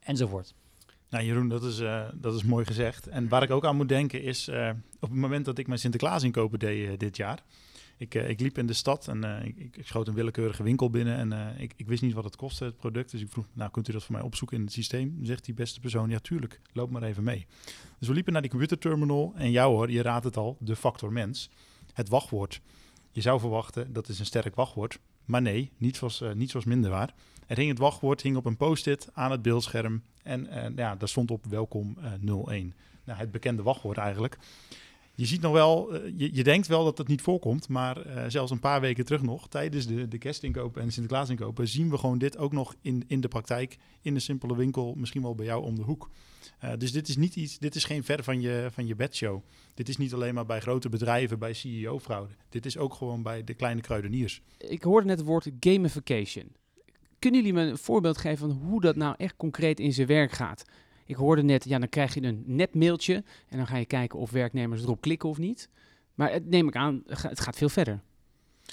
Enzovoort. 0.00 0.54
Nou, 1.08 1.24
Jeroen, 1.24 1.48
dat 1.48 1.62
is, 1.62 1.80
uh, 1.80 2.04
dat 2.14 2.34
is 2.34 2.42
mooi 2.42 2.64
gezegd. 2.64 3.06
En 3.06 3.28
waar 3.28 3.42
ik 3.42 3.50
ook 3.50 3.64
aan 3.64 3.76
moet 3.76 3.88
denken 3.88 4.22
is, 4.22 4.48
uh, 4.48 4.70
op 5.00 5.10
het 5.10 5.18
moment 5.18 5.44
dat 5.44 5.58
ik 5.58 5.66
mijn 5.66 5.78
Sinterklaas 5.78 6.22
inkopen 6.22 6.58
deed 6.58 6.88
uh, 6.88 6.98
dit 6.98 7.16
jaar, 7.16 7.42
ik, 7.98 8.14
ik 8.14 8.40
liep 8.40 8.58
in 8.58 8.66
de 8.66 8.72
stad 8.72 9.08
en 9.08 9.44
ik, 9.44 9.76
ik, 9.76 9.86
schoot 9.86 10.08
een 10.08 10.14
willekeurige 10.14 10.62
winkel 10.62 10.90
binnen 10.90 11.32
en 11.32 11.56
ik, 11.58 11.72
ik, 11.76 11.86
wist 11.86 12.02
niet 12.02 12.12
wat 12.12 12.24
het 12.24 12.36
kostte, 12.36 12.64
het 12.64 12.76
product. 12.76 13.10
Dus 13.10 13.20
ik 13.20 13.30
vroeg, 13.30 13.46
nou 13.52 13.70
kunt 13.70 13.88
u 13.88 13.92
dat 13.92 14.04
voor 14.04 14.14
mij 14.14 14.24
opzoeken 14.24 14.56
in 14.56 14.62
het 14.62 14.72
systeem? 14.72 15.18
Zegt 15.22 15.44
die 15.44 15.54
beste 15.54 15.80
persoon, 15.80 16.10
ja 16.10 16.18
tuurlijk, 16.18 16.60
loop 16.72 16.90
maar 16.90 17.02
even 17.02 17.24
mee. 17.24 17.46
Dus 17.98 18.08
we 18.08 18.14
liepen 18.14 18.32
naar 18.32 18.42
die 18.42 18.50
computerterminal 18.50 19.32
en 19.36 19.50
jou 19.50 19.74
hoor, 19.74 19.90
je 19.90 20.02
raadt 20.02 20.24
het 20.24 20.36
al, 20.36 20.56
de 20.60 20.76
factor 20.76 21.12
mens. 21.12 21.50
Het 21.92 22.08
wachtwoord. 22.08 22.60
Je 23.16 23.22
zou 23.22 23.40
verwachten, 23.40 23.92
dat 23.92 24.08
is 24.08 24.18
een 24.18 24.26
sterk 24.26 24.54
wachtwoord. 24.54 24.98
Maar 25.24 25.42
nee, 25.42 25.70
niets 25.76 25.98
was, 25.98 26.22
niets 26.34 26.52
was 26.52 26.64
minder 26.64 26.90
waar. 26.90 27.14
Er 27.46 27.56
hing 27.56 27.68
het 27.68 27.78
wachtwoord 27.78 28.22
hing 28.22 28.36
op 28.36 28.44
een 28.44 28.56
post-it 28.56 29.08
aan 29.12 29.30
het 29.30 29.42
beeldscherm 29.42 30.02
en 30.22 30.72
ja, 30.76 30.96
daar 30.96 31.08
stond 31.08 31.30
op 31.30 31.44
welkom 31.44 31.96
01. 32.46 32.74
Nou, 33.04 33.18
het 33.18 33.30
bekende 33.30 33.62
wachtwoord 33.62 33.98
eigenlijk 33.98 34.38
je 35.16 35.26
ziet 35.26 35.40
nog 35.40 35.52
wel, 35.52 35.94
uh, 35.94 36.12
je, 36.16 36.34
je, 36.34 36.44
denkt 36.44 36.66
wel 36.66 36.84
dat 36.84 36.98
het 36.98 37.08
niet 37.08 37.22
voorkomt, 37.22 37.68
maar 37.68 38.06
uh, 38.06 38.24
zelfs 38.28 38.50
een 38.50 38.60
paar 38.60 38.80
weken 38.80 39.04
terug 39.04 39.22
nog, 39.22 39.48
tijdens 39.48 39.86
de, 39.86 40.08
de 40.08 40.18
kerstinkopen 40.18 40.80
en 40.80 40.86
de 40.86 40.92
Sinterklaasinkopen, 40.92 41.68
zien 41.68 41.90
we 41.90 41.98
gewoon 41.98 42.18
dit 42.18 42.38
ook 42.38 42.52
nog 42.52 42.74
in, 42.80 43.04
in 43.06 43.20
de 43.20 43.28
praktijk, 43.28 43.76
in 44.02 44.14
een 44.14 44.20
simpele 44.20 44.56
winkel, 44.56 44.94
misschien 44.96 45.22
wel 45.22 45.34
bij 45.34 45.46
jou 45.46 45.64
om 45.64 45.74
de 45.74 45.82
hoek. 45.82 46.10
Uh, 46.64 46.70
dus 46.78 46.92
dit 46.92 47.08
is 47.08 47.16
niet 47.16 47.36
iets, 47.36 47.58
dit 47.58 47.74
is 47.74 47.84
geen 47.84 48.04
ver 48.04 48.24
van 48.24 48.40
je, 48.40 48.68
van 48.72 48.86
je 48.86 48.94
bedshow. 48.94 49.42
Dit 49.74 49.88
is 49.88 49.96
niet 49.96 50.14
alleen 50.14 50.34
maar 50.34 50.46
bij 50.46 50.60
grote 50.60 50.88
bedrijven, 50.88 51.38
bij 51.38 51.52
CEO-fraude. 51.52 52.34
Dit 52.48 52.66
is 52.66 52.78
ook 52.78 52.94
gewoon 52.94 53.22
bij 53.22 53.44
de 53.44 53.54
kleine 53.54 53.80
kruideniers. 53.80 54.42
Ik 54.58 54.82
hoorde 54.82 55.06
net 55.06 55.18
het 55.18 55.26
woord 55.26 55.50
gamification. 55.60 56.52
Kunnen 57.18 57.40
jullie 57.40 57.54
me 57.54 57.70
een 57.70 57.78
voorbeeld 57.78 58.18
geven 58.18 58.38
van 58.38 58.68
hoe 58.68 58.80
dat 58.80 58.96
nou 58.96 59.14
echt 59.18 59.36
concreet 59.36 59.80
in 59.80 59.92
zijn 59.92 60.06
werk 60.06 60.32
gaat? 60.32 60.64
Ik 61.06 61.16
hoorde 61.16 61.42
net, 61.42 61.64
ja, 61.64 61.78
dan 61.78 61.88
krijg 61.88 62.14
je 62.14 62.22
een 62.22 62.42
nepmailtje 62.46 63.24
en 63.48 63.56
dan 63.56 63.66
ga 63.66 63.76
je 63.76 63.86
kijken 63.86 64.18
of 64.18 64.30
werknemers 64.30 64.82
erop 64.82 65.00
klikken 65.00 65.28
of 65.28 65.38
niet. 65.38 65.68
Maar 66.14 66.32
het 66.32 66.46
neem 66.46 66.68
ik 66.68 66.76
aan, 66.76 67.02
het 67.06 67.40
gaat 67.40 67.56
veel 67.56 67.68
verder. 67.68 68.00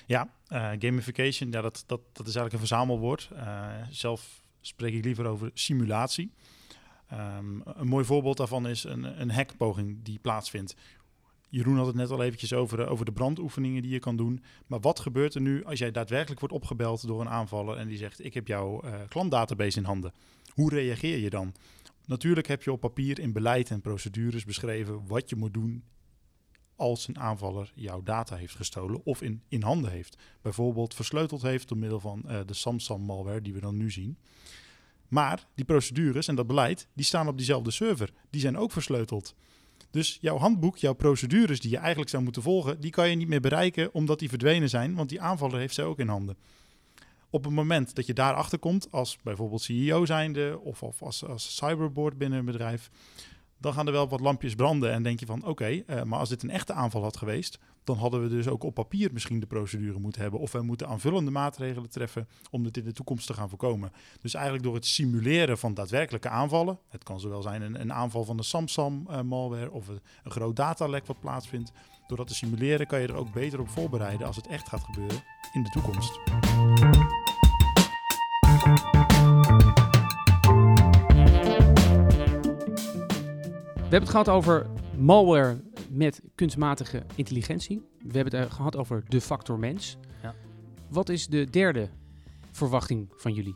Ja, 0.05 0.29
uh, 0.49 0.71
gamification, 0.79 1.51
ja, 1.51 1.61
dat, 1.61 1.83
dat, 1.87 1.99
dat 2.11 2.27
is 2.27 2.35
eigenlijk 2.35 2.53
een 2.53 2.67
verzamelwoord. 2.67 3.29
Uh, 3.33 3.67
zelf 3.89 4.41
spreek 4.61 4.93
ik 4.93 5.05
liever 5.05 5.25
over 5.25 5.51
simulatie. 5.53 6.31
Um, 7.13 7.61
een 7.65 7.87
mooi 7.87 8.05
voorbeeld 8.05 8.37
daarvan 8.37 8.67
is 8.67 8.83
een, 8.83 9.21
een 9.21 9.31
hackpoging 9.31 10.03
die 10.03 10.19
plaatsvindt. 10.19 10.75
Jeroen 11.49 11.77
had 11.77 11.85
het 11.87 11.95
net 11.95 12.09
al 12.09 12.23
eventjes 12.23 12.53
over, 12.53 12.77
de- 12.77 12.85
over 12.85 13.05
de 13.05 13.11
brandoefeningen 13.11 13.81
die 13.81 13.91
je 13.91 13.99
kan 13.99 14.15
doen. 14.15 14.43
Maar 14.67 14.79
wat 14.79 14.99
gebeurt 14.99 15.35
er 15.35 15.41
nu 15.41 15.63
als 15.65 15.79
jij 15.79 15.91
daadwerkelijk 15.91 16.39
wordt 16.39 16.55
opgebeld 16.55 17.07
door 17.07 17.21
een 17.21 17.29
aanvaller 17.29 17.77
en 17.77 17.87
die 17.87 17.97
zegt: 17.97 18.25
Ik 18.25 18.33
heb 18.33 18.47
jouw 18.47 18.81
eh, 18.81 18.93
klantdatabase 19.07 19.77
in 19.77 19.85
handen? 19.85 20.13
Hoe 20.53 20.69
reageer 20.69 21.17
je 21.17 21.29
dan? 21.29 21.53
Natuurlijk 22.05 22.47
heb 22.47 22.63
je 22.63 22.71
op 22.71 22.79
papier 22.79 23.19
in 23.19 23.33
beleid 23.33 23.69
en 23.69 23.81
procedures 23.81 24.45
beschreven 24.45 25.07
wat 25.07 25.29
je 25.29 25.35
moet 25.35 25.53
doen 25.53 25.83
als 26.75 27.07
een 27.07 27.19
aanvaller 27.19 27.71
jouw 27.75 28.03
data 28.03 28.35
heeft 28.35 28.55
gestolen 28.55 29.05
of 29.05 29.21
in, 29.21 29.43
in 29.47 29.61
handen 29.61 29.91
heeft. 29.91 30.17
Bijvoorbeeld 30.41 30.93
versleuteld 30.93 31.41
heeft 31.41 31.67
door 31.67 31.77
middel 31.77 31.99
van 31.99 32.23
eh, 32.27 32.39
de 32.45 32.53
Samsung-malware 32.53 33.41
die 33.41 33.53
we 33.53 33.59
dan 33.59 33.77
nu 33.77 33.91
zien. 33.91 34.17
Maar 35.07 35.47
die 35.55 35.65
procedures 35.65 36.27
en 36.27 36.35
dat 36.35 36.47
beleid, 36.47 36.87
die 36.93 37.05
staan 37.05 37.27
op 37.27 37.37
diezelfde 37.37 37.71
server. 37.71 38.13
Die 38.29 38.41
zijn 38.41 38.57
ook 38.57 38.71
versleuteld. 38.71 39.35
Dus 39.91 40.17
jouw 40.21 40.37
handboek, 40.37 40.77
jouw 40.77 40.93
procedures 40.93 41.59
die 41.59 41.71
je 41.71 41.77
eigenlijk 41.77 42.09
zou 42.09 42.23
moeten 42.23 42.41
volgen, 42.41 42.79
die 42.79 42.91
kan 42.91 43.09
je 43.09 43.15
niet 43.15 43.27
meer 43.27 43.41
bereiken 43.41 43.93
omdat 43.93 44.19
die 44.19 44.29
verdwenen 44.29 44.69
zijn, 44.69 44.95
want 44.95 45.09
die 45.09 45.21
aanvaller 45.21 45.59
heeft 45.59 45.73
ze 45.73 45.83
ook 45.83 45.99
in 45.99 46.07
handen. 46.07 46.37
Op 47.33 47.43
het 47.43 47.53
moment 47.53 47.95
dat 47.95 48.05
je 48.05 48.13
daarachter 48.13 48.59
komt, 48.59 48.91
als 48.91 49.17
bijvoorbeeld 49.23 49.61
CEO 49.61 50.05
zijnde 50.05 50.59
of, 50.63 50.83
of 50.83 51.01
als, 51.01 51.25
als 51.25 51.55
cyberboard 51.55 52.17
binnen 52.17 52.39
een 52.39 52.45
bedrijf, 52.45 52.89
dan 53.57 53.73
gaan 53.73 53.85
er 53.85 53.91
wel 53.91 54.07
wat 54.07 54.19
lampjes 54.19 54.55
branden 54.55 54.91
en 54.91 55.03
denk 55.03 55.19
je 55.19 55.25
van 55.25 55.45
oké, 55.45 55.65
eh, 55.65 56.03
maar 56.03 56.19
als 56.19 56.29
dit 56.29 56.43
een 56.43 56.49
echte 56.49 56.73
aanval 56.73 57.03
had 57.03 57.17
geweest, 57.17 57.59
dan 57.83 57.97
hadden 57.97 58.21
we 58.21 58.29
dus 58.29 58.47
ook 58.47 58.63
op 58.63 58.73
papier 58.73 59.09
misschien 59.13 59.39
de 59.39 59.45
procedure 59.45 59.99
moeten 59.99 60.21
hebben. 60.21 60.39
Of 60.39 60.51
we 60.51 60.61
moeten 60.61 60.87
aanvullende 60.87 61.31
maatregelen 61.31 61.89
treffen 61.89 62.27
om 62.51 62.63
dit 62.63 62.77
in 62.77 62.83
de 62.83 62.93
toekomst 62.93 63.27
te 63.27 63.33
gaan 63.33 63.49
voorkomen. 63.49 63.91
Dus 64.21 64.33
eigenlijk 64.33 64.65
door 64.65 64.75
het 64.75 64.85
simuleren 64.85 65.57
van 65.57 65.73
daadwerkelijke 65.73 66.29
aanvallen, 66.29 66.79
het 66.89 67.03
kan 67.03 67.19
zowel 67.19 67.41
zijn 67.41 67.61
een, 67.61 67.81
een 67.81 67.93
aanval 67.93 68.23
van 68.23 68.37
de 68.37 68.43
Samsung-malware 68.43 69.71
of 69.71 69.87
een, 69.87 70.01
een 70.23 70.31
groot 70.31 70.55
datalek 70.55 71.05
wat 71.05 71.19
plaatsvindt. 71.19 71.71
Door 72.07 72.17
dat 72.17 72.27
te 72.27 72.35
simuleren 72.35 72.87
kan 72.87 73.01
je 73.01 73.07
er 73.07 73.15
ook 73.15 73.33
beter 73.33 73.59
op 73.59 73.69
voorbereiden 73.69 74.27
als 74.27 74.35
het 74.35 74.47
echt 74.47 74.69
gaat 74.69 74.83
gebeuren 74.83 75.23
in 75.53 75.63
de 75.63 75.69
toekomst. 75.69 76.19
Hebben 83.93 84.09
het 84.09 84.25
gehad 84.25 84.29
over 84.29 84.69
malware 84.97 85.61
met 85.89 86.21
kunstmatige 86.35 87.03
intelligentie. 87.15 87.81
We 87.99 88.17
hebben 88.17 88.39
het 88.39 88.49
eh, 88.49 88.55
gehad 88.55 88.75
over 88.75 89.03
de 89.07 89.21
factor 89.21 89.59
mens. 89.59 89.97
Ja. 90.21 90.35
Wat 90.89 91.09
is 91.09 91.27
de 91.27 91.49
derde 91.49 91.89
verwachting 92.51 93.13
van 93.15 93.33
jullie? 93.33 93.55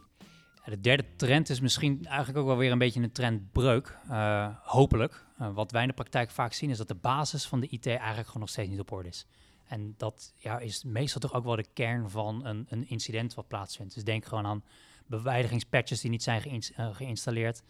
Ja, 0.65 0.71
de 0.71 0.81
derde 0.81 1.05
trend 1.15 1.49
is 1.49 1.59
misschien 1.59 2.05
eigenlijk 2.05 2.37
ook 2.39 2.45
wel 2.45 2.57
weer 2.57 2.71
een 2.71 2.77
beetje 2.77 3.01
een 3.01 3.11
trendbreuk. 3.11 3.97
eh, 4.09 4.47
hopelijk. 4.61 5.25
Eh, 5.37 5.53
wat 5.53 5.71
wij 5.71 5.81
in 5.81 5.87
de 5.87 5.93
praktijk 5.93 6.29
vaak 6.29 6.53
zien 6.53 6.69
is 6.69 6.77
dat 6.77 6.87
de 6.87 6.95
basis 6.95 7.45
van 7.45 7.59
de 7.59 7.67
IT 7.67 7.87
eigenlijk 7.87 8.27
gewoon 8.27 8.41
nog 8.41 8.49
steeds 8.49 8.69
niet 8.69 8.79
op 8.79 8.91
orde 8.91 9.09
is. 9.09 9.25
En 9.67 9.93
dat 9.97 10.33
ja, 10.37 10.59
is 10.59 10.83
meestal 10.83 11.21
toch 11.21 11.33
ook 11.33 11.43
wel 11.43 11.55
de 11.55 11.65
kern 11.73 12.09
van 12.09 12.45
een, 12.45 12.65
een 12.69 12.89
incident 12.89 13.33
wat 13.33 13.47
plaatsvindt. 13.47 13.93
Dus 13.93 14.03
denk 14.03 14.25
gewoon 14.25 14.45
aan 14.45 14.63
beveiligingspatches 15.05 16.01
die 16.01 16.09
niet 16.11 16.23
zijn 16.23 16.41
geïns- 16.41 16.71
geïnstalleerd. 16.75 17.61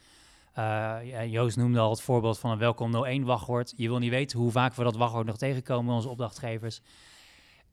Eh, 0.57 1.25
Joost 1.25 1.57
noemde 1.57 1.79
al 1.79 1.89
het 1.89 2.01
voorbeeld 2.01 2.39
van 2.39 2.51
een 2.51 2.57
welkom 2.57 2.91
01 2.95 3.23
wachtwoord. 3.23 3.73
Je 3.75 3.87
wil 3.87 3.97
niet 3.97 4.09
weten 4.09 4.39
hoe 4.39 4.51
vaak 4.51 4.73
we 4.73 4.83
dat 4.83 4.95
wachtwoord 4.95 5.25
nog 5.25 5.37
tegenkomen 5.37 5.95
onze 5.95 6.09
opdrachtgevers. 6.09 6.81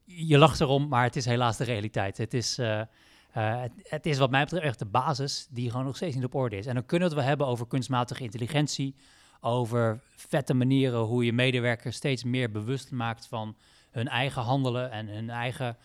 Je 0.04 0.38
lacht 0.38 0.60
erom, 0.60 0.88
maar 0.88 1.02
het 1.02 1.16
is 1.16 1.24
helaas 1.24 1.56
de 1.56 1.64
realiteit. 1.64 2.16
Het 2.16 2.34
is, 2.34 2.58
eh, 2.58 2.80
eh, 2.80 3.62
het, 3.82 4.06
is 4.06 4.18
wat 4.18 4.30
mij 4.30 4.42
betreft 4.42 4.64
echt 4.64 4.78
de 4.78 4.84
basis 4.84 5.46
die 5.50 5.70
gewoon 5.70 5.84
nog 5.84 5.96
steeds 5.96 6.14
niet 6.14 6.24
op 6.24 6.34
orde 6.34 6.56
is. 6.56 6.66
En 6.66 6.74
dan 6.74 6.86
kunnen 6.86 7.08
we 7.08 7.16
het 7.16 7.24
hebben 7.24 7.46
over 7.46 7.66
kunstmatige 7.66 8.22
intelligentie, 8.22 8.94
over 9.40 10.00
vette 10.16 10.54
manieren 10.54 11.00
hoe 11.00 11.24
je 11.24 11.32
medewerkers 11.32 11.96
steeds 11.96 12.24
meer 12.24 12.50
bewust 12.50 12.90
maakt 12.90 13.26
van 13.26 13.56
hun 13.90 14.08
eigen 14.08 14.42
handelen 14.42 14.90
en 14.90 15.08
hun 15.08 15.30
eigen 15.30 15.76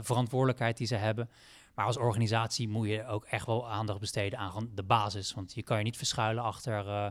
verantwoordelijkheid 0.00 0.76
die 0.76 0.86
ze 0.86 0.94
hebben. 0.94 1.28
Maar 1.76 1.86
als 1.86 1.96
organisatie 1.96 2.68
moet 2.68 2.88
je 2.88 3.06
ook 3.06 3.24
echt 3.24 3.46
wel 3.46 3.70
aandacht 3.70 4.00
besteden 4.00 4.38
aan 4.38 4.70
de 4.74 4.82
basis. 4.82 5.34
Want 5.34 5.54
je 5.54 5.62
kan 5.62 5.78
je 5.78 5.84
niet 5.84 5.96
verschuilen 5.96 6.42
achter, 6.42 6.78
eh, 6.78 7.10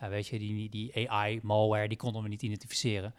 ja, 0.00 0.08
weet 0.08 0.26
je, 0.26 0.38
die, 0.38 0.68
die 0.68 1.10
AI-malware, 1.10 1.88
die 1.88 1.96
konden 1.96 2.22
we 2.22 2.28
niet 2.28 2.42
identificeren. 2.42 3.14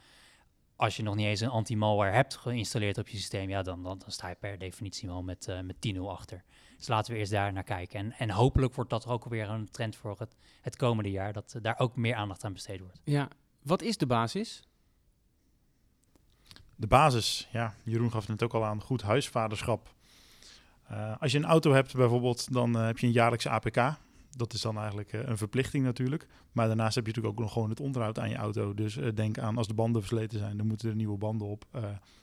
Als 0.75 0.95
je 0.95 1.03
nog 1.03 1.15
niet 1.15 1.25
eens 1.25 1.39
een 1.39 1.49
anti-malware 1.49 2.11
hebt 2.11 2.35
geïnstalleerd 2.35 2.97
op 2.97 3.07
je 3.07 3.17
systeem, 3.17 3.49
ja, 3.49 3.61
dan, 3.61 3.83
dan, 3.83 3.97
dan 3.97 4.11
sta 4.11 4.29
je 4.29 4.35
per 4.35 4.57
definitie 4.57 5.07
wel 5.07 5.23
met, 5.23 5.47
eh 5.47 5.59
met 5.59 5.75
10-0 5.95 5.99
achter. 5.99 6.43
Dus 6.77 6.87
laten 6.87 7.13
we 7.13 7.19
eerst 7.19 7.31
daar 7.31 7.53
naar 7.53 7.63
kijken. 7.63 7.99
En, 7.99 8.11
en 8.11 8.29
hopelijk 8.29 8.73
wordt 8.73 8.89
dat 8.89 9.07
ook 9.07 9.25
weer 9.25 9.49
een 9.49 9.71
trend 9.71 9.95
voor 9.95 10.15
het, 10.19 10.35
het 10.61 10.75
komende 10.75 11.11
jaar, 11.11 11.33
dat 11.33 11.53
eh, 11.53 11.61
daar 11.61 11.79
ook 11.79 11.95
meer 11.95 12.15
aandacht 12.15 12.43
aan 12.43 12.53
besteed 12.53 12.79
wordt. 12.79 13.01
Ja, 13.03 13.27
wat 13.61 13.81
is 13.81 13.97
de 13.97 14.07
basis? 14.07 14.63
De 16.75 16.87
basis, 16.87 17.47
ja, 17.51 17.75
Jeroen 17.83 18.11
gaf 18.11 18.19
het 18.19 18.29
net 18.29 18.43
ook 18.43 18.53
al 18.53 18.65
aan, 18.65 18.81
goed 18.81 19.01
huisvaderschap. 19.01 19.95
Eh, 20.87 21.13
als 21.19 21.31
je 21.31 21.37
een 21.37 21.45
auto 21.45 21.71
hebt 21.71 21.95
bijvoorbeeld, 21.95 22.53
dan 22.53 22.77
eh, 22.77 22.85
heb 22.85 22.97
je 22.97 23.07
een 23.07 23.13
jaarlijkse 23.13 23.49
APK. 23.49 23.97
Dat 24.29 24.53
is 24.53 24.61
dan 24.61 24.77
eigenlijk 24.77 25.13
eh, 25.13 25.21
een 25.25 25.37
verplichting 25.37 25.83
natuurlijk. 25.83 26.27
Maar 26.51 26.67
daarnaast 26.67 26.95
heb 26.95 27.05
je 27.05 27.09
natuurlijk 27.09 27.35
ook 27.37 27.43
nog 27.43 27.53
gewoon 27.53 27.69
het 27.69 27.79
onderhoud 27.79 28.19
aan 28.19 28.29
je 28.29 28.35
auto. 28.35 28.73
Dus 28.73 28.99
denk 29.13 29.39
aan 29.39 29.57
als 29.57 29.67
de 29.67 29.73
banden 29.73 30.01
versleten 30.01 30.39
zijn, 30.39 30.57
dan 30.57 30.67
moeten 30.67 30.89
er 30.89 30.95
nieuwe 30.95 31.17
banden 31.17 31.47
op. 31.47 31.65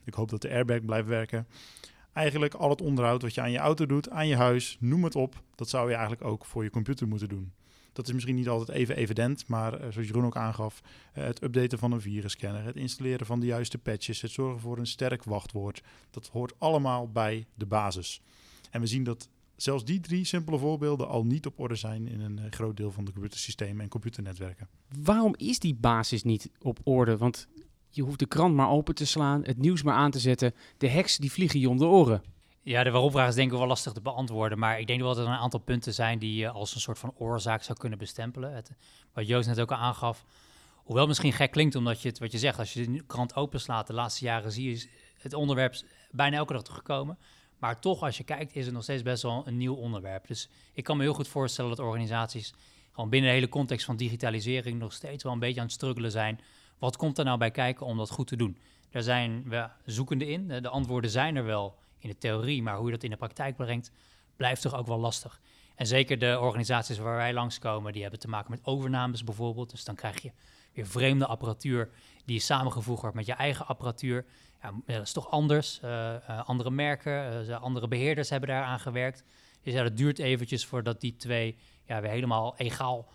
Ik 0.05 0.15
hoop 0.15 0.31
dat 0.31 0.43
de 0.43 0.51
airbag 0.51 0.85
blijft 0.85 1.09
werken. 1.09 1.47
Eigenlijk 2.13 2.55
al 2.55 2.71
het 2.71 2.83
onderhoud 2.83 3.23
wat 3.23 3.35
je 3.35 3.41
aan 3.41 3.51
je 3.51 3.59
auto 3.59 3.87
doet, 3.87 4.11
aan 4.11 4.29
je 4.29 4.37
huis, 4.37 4.77
noem 4.81 5.05
het 5.05 5.17
op. 5.17 5.43
Dat 5.55 5.69
zou 5.69 5.89
je 5.89 5.95
eigenlijk 5.95 6.25
ook 6.25 6.45
voor 6.45 6.65
je 6.65 6.71
computer 6.71 7.09
moeten 7.09 7.29
doen. 7.29 7.53
Dat 7.93 8.07
is 8.07 8.13
misschien 8.13 8.35
niet 8.35 8.49
altijd 8.49 8.79
even 8.79 8.97
evident, 8.97 9.47
maar 9.47 9.79
zoals 9.79 10.07
Jeroen 10.07 10.25
ook 10.25 10.37
aangaf, 10.37 10.81
het 11.13 11.43
updaten 11.43 11.79
van 11.79 11.93
een 11.93 12.01
virusscanner, 12.01 12.65
het 12.65 12.77
installeren 12.77 13.27
van 13.27 13.41
de 13.41 13.47
juiste 13.47 13.79
patches, 13.79 14.21
het 14.21 14.31
zorgen 14.31 14.61
voor 14.61 14.79
een 14.79 14.87
sterk 14.87 15.25
wachtwoord. 15.25 15.83
Dat 16.11 16.29
hoort 16.29 16.55
allemaal 16.59 17.11
bij 17.11 17.47
de 17.55 17.67
basis. 17.67 18.23
En 18.75 18.81
we 18.81 18.87
zien 18.87 19.05
dat 19.05 19.29
zelfs 19.57 19.85
die 19.85 20.01
drie 20.01 20.25
simpele 20.25 20.59
voorbeelden 20.59 21.09
al 21.09 21.25
niet 21.25 21.47
op 21.47 21.61
orde 21.61 21.75
zijn 21.75 22.09
in 22.09 22.21
een 22.21 22.39
eh, 22.39 22.45
groot 22.51 22.77
deel 22.77 22.91
van 22.91 23.05
de 23.05 23.13
computersystemen 23.13 23.83
en 23.83 23.89
computernetwerken. 23.89 24.69
Waarom 25.03 25.35
is 25.37 25.59
die 25.59 25.75
basis 25.75 26.23
niet 26.23 26.51
op 26.61 26.79
orde? 26.83 27.17
Want 27.17 27.49
je 27.89 28.03
hoeft 28.03 28.19
de 28.19 28.27
krant 28.27 28.55
maar 28.55 28.69
open 28.69 28.95
te 28.95 29.07
slaan, 29.07 29.45
het 29.45 29.59
nieuws 29.59 29.83
maar 29.83 29.95
aan 29.95 30.11
te 30.11 30.19
zetten. 30.19 30.55
De 30.79 30.89
heks 30.89 31.17
die 31.17 31.33
vliegen 31.33 31.61
je 31.61 31.69
om 31.69 31.79
de 31.79 31.85
oren. 31.85 32.23
Ja, 32.63 32.85
de 32.85 32.91
waarom-vraag 32.91 33.29
is 33.29 33.35
denk 33.35 33.53
ik 33.53 33.59
wel 33.59 33.67
lastig 33.67 33.93
te 33.93 34.01
beantwoorden. 34.01 34.59
Maar 34.59 34.81
ik 34.81 34.87
denk 34.87 35.01
wel 35.01 35.15
dat 35.15 35.27
er 35.27 35.33
een 35.33 35.39
aantal 35.39 35.61
punten 35.61 35.95
zijn 35.95 36.19
die 36.19 36.37
je 36.37 36.49
als 36.49 36.75
een 36.75 36.81
soort 36.81 36.99
van 36.99 37.15
oorzaak 37.17 37.63
zou 37.63 37.79
kunnen 37.79 37.99
bestempelen. 37.99 38.55
Het, 38.55 38.71
wat 39.13 39.27
Joost 39.27 39.49
net 39.49 39.61
ook 39.61 39.73
al 39.73 39.79
aangaf. 39.79 40.25
Hoewel 40.75 40.99
het 40.99 41.09
misschien 41.09 41.33
gek 41.33 41.51
klinkt, 41.51 41.75
omdat 41.75 42.03
je 42.03 42.09
het, 42.09 42.19
wat 42.19 42.33
je 42.33 42.39
zegt, 42.39 42.59
als 42.59 42.73
je 42.73 42.91
de 42.91 43.03
krant 43.07 43.35
openslaat 43.35 43.87
de 43.87 43.93
laatste 43.93 44.25
jaren, 44.25 44.53
zie 44.53 44.71
je 44.71 44.89
het 45.19 45.35
onderwerp 45.35 45.75
bijna 46.11 46.37
elke 46.37 46.53
dag 46.53 46.63
terugkomen. 46.63 47.19
Maar 47.65 47.81
toch, 47.81 48.03
als 48.03 48.17
je 48.17 48.25
kijkt, 48.25 48.57
is 48.57 48.65
het 48.65 48.75
nog 48.75 48.83
steeds 48.83 49.03
best 49.03 49.23
wel 49.23 49.43
een 49.47 49.57
nieuw 49.57 49.75
onderwerp. 49.75 50.27
Dus 50.27 50.49
ik 50.73 50.85
kan 50.85 50.97
me 50.97 51.03
heel 51.03 51.15
goed 51.15 51.29
voorstellen 51.29 51.71
dat 51.71 51.87
organisaties 51.87 52.55
gewoon 52.93 53.11
binnen 53.11 53.31
de 53.31 53.37
hele 53.37 53.49
context 53.49 53.85
van 53.87 53.97
digitalisering 53.97 54.79
nog 54.79 54.93
steeds 54.93 55.23
wel 55.23 55.33
een 55.33 55.39
beetje 55.39 55.61
aan 55.61 55.67
het 55.67 55.75
struggelen 55.75 56.11
zijn. 56.11 56.41
Wat 56.79 56.97
komt 56.97 57.19
er 57.19 57.25
nou 57.25 57.39
bij 57.39 57.51
kijken 57.51 57.87
om 57.87 57.97
dat 57.97 58.11
goed 58.11 58.27
te 58.27 58.37
doen? 58.37 58.59
Daar 58.91 59.03
zijn 59.03 59.43
we 59.49 59.69
zoekende 59.85 60.27
in. 60.27 60.49
De 60.49 60.69
antwoorden 60.69 61.11
zijn 61.11 61.37
er 61.37 61.45
wel 61.45 61.75
in 61.99 62.09
de 62.09 62.19
theorie, 62.19 62.63
maar 62.63 62.77
hoe 62.77 62.87
je 62.87 62.93
dat 62.93 63.03
in 63.03 63.11
de 63.11 63.17
praktijk 63.17 63.57
brengt, 63.57 63.91
blijft 64.37 64.63
toch 64.63 64.75
ook 64.75 64.87
wel 64.87 64.99
lastig. 64.99 65.41
En 65.75 65.87
zeker 65.87 66.19
de 66.19 66.39
organisaties 66.41 66.99
waar 66.99 67.17
wij 67.17 67.33
langskomen, 67.33 67.93
die 67.93 68.03
hebben 68.03 68.21
te 68.21 68.29
maken 68.29 68.51
met 68.51 68.61
overnames 68.65 69.25
bijvoorbeeld. 69.25 69.71
Dus 69.71 69.85
dan 69.85 69.95
krijg 69.95 70.23
je 70.23 70.33
weer 70.73 70.87
vreemde 70.87 71.27
apparatuur 71.27 71.91
die 72.25 72.41
samengevoegd 72.41 73.01
wordt 73.01 73.17
met 73.17 73.27
je 73.27 73.33
eigen 73.33 73.67
apparatuur. 73.67 74.25
Ja, 74.63 74.73
dat 74.87 75.03
is 75.03 75.13
toch 75.13 75.31
anders. 75.31 75.81
Uh, 75.85 75.91
uh, 75.91 76.49
andere 76.49 76.71
merken, 76.71 77.47
uh, 77.49 77.63
andere 77.63 77.89
beheerders 77.89 78.31
hebben 78.31 78.49
daaraan 78.49 78.81
gewerkt. 78.81 79.25
Dus 79.63 79.75
dat 79.75 79.97
duurt 79.97 80.19
eventjes 80.19 80.67
voordat 80.67 81.01
die 81.01 81.17
twee 81.17 81.57
ja, 81.85 82.01
weer 82.01 82.11
helemaal 82.11 82.57
egaal 82.57 83.13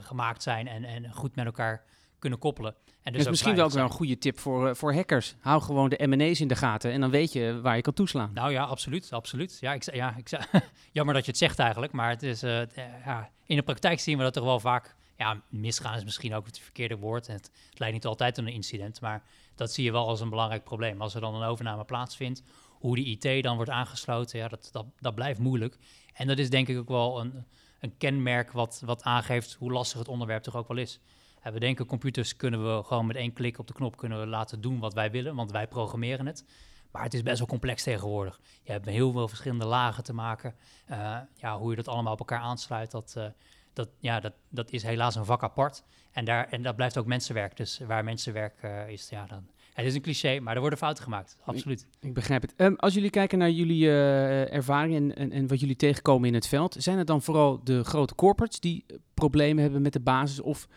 gemaakt 0.00 0.42
zijn 0.42 0.68
en, 0.68 0.84
en 0.84 1.12
goed 1.12 1.34
met 1.36 1.46
elkaar 1.46 1.84
kunnen 2.26 2.38
koppelen. 2.38 2.74
En 3.02 3.12
dus, 3.12 3.28
misschien 3.28 3.54
wel 3.54 3.64
ook 3.64 3.72
wel 3.72 3.84
een 3.84 3.90
goede 3.90 4.18
tip 4.18 4.38
voor, 4.38 4.68
uh, 4.68 4.74
voor 4.74 4.94
hackers. 4.94 5.34
Hou 5.40 5.62
gewoon 5.62 5.88
de 5.88 6.06
M&A's 6.06 6.40
in 6.40 6.48
de 6.48 6.56
gaten 6.56 6.92
en 6.92 7.00
dan 7.00 7.10
weet 7.10 7.32
je 7.32 7.60
waar 7.60 7.76
je 7.76 7.82
kan 7.82 7.92
toeslaan. 7.92 8.30
Nou 8.34 8.52
ja, 8.52 8.64
absoluut, 8.64 9.12
absoluut. 9.12 9.58
Ja, 9.60 9.72
ik, 9.72 9.94
ja, 9.94 10.16
ik, 10.16 10.30
jammer 10.92 11.14
dat 11.14 11.24
je 11.24 11.30
het 11.30 11.40
zegt 11.40 11.58
eigenlijk, 11.58 11.92
maar 11.92 12.10
het 12.10 12.22
is, 12.22 12.42
uh, 12.42 12.60
ja, 13.04 13.30
in 13.46 13.56
de 13.56 13.62
praktijk 13.62 14.00
zien 14.00 14.16
we 14.16 14.22
dat 14.22 14.32
toch 14.32 14.44
wel 14.44 14.60
vaak... 14.60 14.94
Ja, 15.18 15.42
misgaan 15.48 15.96
is 15.96 16.04
misschien 16.04 16.34
ook 16.34 16.46
het 16.46 16.58
verkeerde 16.58 16.96
woord. 16.96 17.26
Het, 17.26 17.50
het 17.70 17.78
leidt 17.78 17.94
niet 17.94 18.06
altijd 18.06 18.34
tot 18.34 18.46
een 18.46 18.52
incident, 18.52 19.00
maar 19.00 19.22
dat 19.54 19.72
zie 19.72 19.84
je 19.84 19.92
wel 19.92 20.08
als 20.08 20.20
een 20.20 20.30
belangrijk 20.30 20.64
probleem. 20.64 21.00
Als 21.00 21.14
er 21.14 21.20
dan 21.20 21.34
een 21.34 21.48
overname 21.48 21.84
plaatsvindt, 21.84 22.42
hoe 22.70 22.96
die 22.96 23.18
IT 23.18 23.42
dan 23.42 23.56
wordt 23.56 23.70
aangesloten, 23.70 24.38
ja, 24.38 24.48
dat, 24.48 24.68
dat, 24.72 24.86
dat 25.00 25.14
blijft 25.14 25.38
moeilijk. 25.38 25.78
En 26.14 26.26
dat 26.26 26.38
is 26.38 26.50
denk 26.50 26.68
ik 26.68 26.78
ook 26.78 26.88
wel 26.88 27.20
een, 27.20 27.44
een 27.80 27.96
kenmerk 27.98 28.52
wat, 28.52 28.82
wat 28.84 29.02
aangeeft 29.02 29.54
hoe 29.54 29.72
lastig 29.72 29.98
het 29.98 30.08
onderwerp 30.08 30.42
toch 30.42 30.56
ook 30.56 30.68
wel 30.68 30.76
is. 30.76 31.00
En 31.46 31.52
we 31.52 31.60
denken, 31.60 31.86
computers 31.86 32.36
kunnen 32.36 32.76
we 32.76 32.82
gewoon 32.82 33.06
met 33.06 33.16
één 33.16 33.32
klik 33.32 33.58
op 33.58 33.66
de 33.66 33.72
knop 33.72 33.96
kunnen 33.96 34.20
we 34.20 34.26
laten 34.26 34.60
doen 34.60 34.78
wat 34.78 34.94
wij 34.94 35.10
willen, 35.10 35.34
want 35.34 35.50
wij 35.50 35.66
programmeren 35.66 36.26
het. 36.26 36.44
Maar 36.92 37.02
het 37.02 37.14
is 37.14 37.22
best 37.22 37.38
wel 37.38 37.46
complex 37.46 37.82
tegenwoordig. 37.82 38.40
Je 38.62 38.72
hebt 38.72 38.86
heel 38.86 39.12
veel 39.12 39.28
verschillende 39.28 39.66
lagen 39.66 40.04
te 40.04 40.12
maken. 40.12 40.54
Uh, 40.90 41.18
ja, 41.34 41.58
hoe 41.58 41.70
je 41.70 41.76
dat 41.76 41.88
allemaal 41.88 42.12
op 42.12 42.18
elkaar 42.18 42.40
aansluit, 42.40 42.90
dat, 42.90 43.14
uh, 43.18 43.24
dat, 43.72 43.88
ja, 43.98 44.20
dat, 44.20 44.32
dat 44.48 44.70
is 44.70 44.82
helaas 44.82 45.14
een 45.14 45.24
vak 45.24 45.42
apart. 45.42 45.84
En, 46.12 46.24
daar, 46.24 46.48
en 46.48 46.62
dat 46.62 46.76
blijft 46.76 46.98
ook 46.98 47.06
mensenwerk. 47.06 47.56
Dus 47.56 47.80
waar 47.86 48.04
mensenwerk 48.04 48.62
uh, 48.64 48.88
is, 48.88 49.08
ja, 49.08 49.26
dan... 49.26 49.48
Het 49.74 49.86
is 49.86 49.94
een 49.94 50.02
cliché, 50.02 50.40
maar 50.40 50.54
er 50.54 50.60
worden 50.60 50.78
fouten 50.78 51.04
gemaakt. 51.04 51.36
Absoluut. 51.44 51.86
Ik, 52.00 52.14
begrijp 52.14 52.42
het. 52.42 52.54
Um, 52.56 52.76
als 52.76 52.94
jullie 52.94 53.10
kijken 53.10 53.38
naar 53.38 53.50
jullie 53.50 53.84
uh, 53.84 54.52
ervaring 54.52 54.94
en, 54.94 55.16
en, 55.16 55.32
en, 55.32 55.46
wat 55.46 55.60
jullie 55.60 55.76
tegenkomen 55.76 56.28
in 56.28 56.34
het 56.34 56.46
veld, 56.46 56.76
zijn 56.78 56.98
het 56.98 57.06
dan 57.06 57.22
vooral 57.22 57.60
de 57.64 57.84
grote 57.84 58.14
corporates 58.14 58.60
die 58.60 58.84
problemen 59.14 59.62
hebben 59.62 59.82
met 59.82 59.92
de 59.92 60.00
basis 60.00 60.40
of 60.40 60.68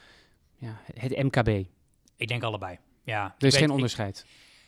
ja, 0.59 0.81
het 0.93 1.23
MKB? 1.23 1.67
Ik 2.15 2.27
denk 2.27 2.43
allebei. 2.43 2.77
Ja, 3.03 3.35
er 3.37 3.47
is 3.47 3.57
geen 3.57 3.69
onderscheid. 3.69 4.25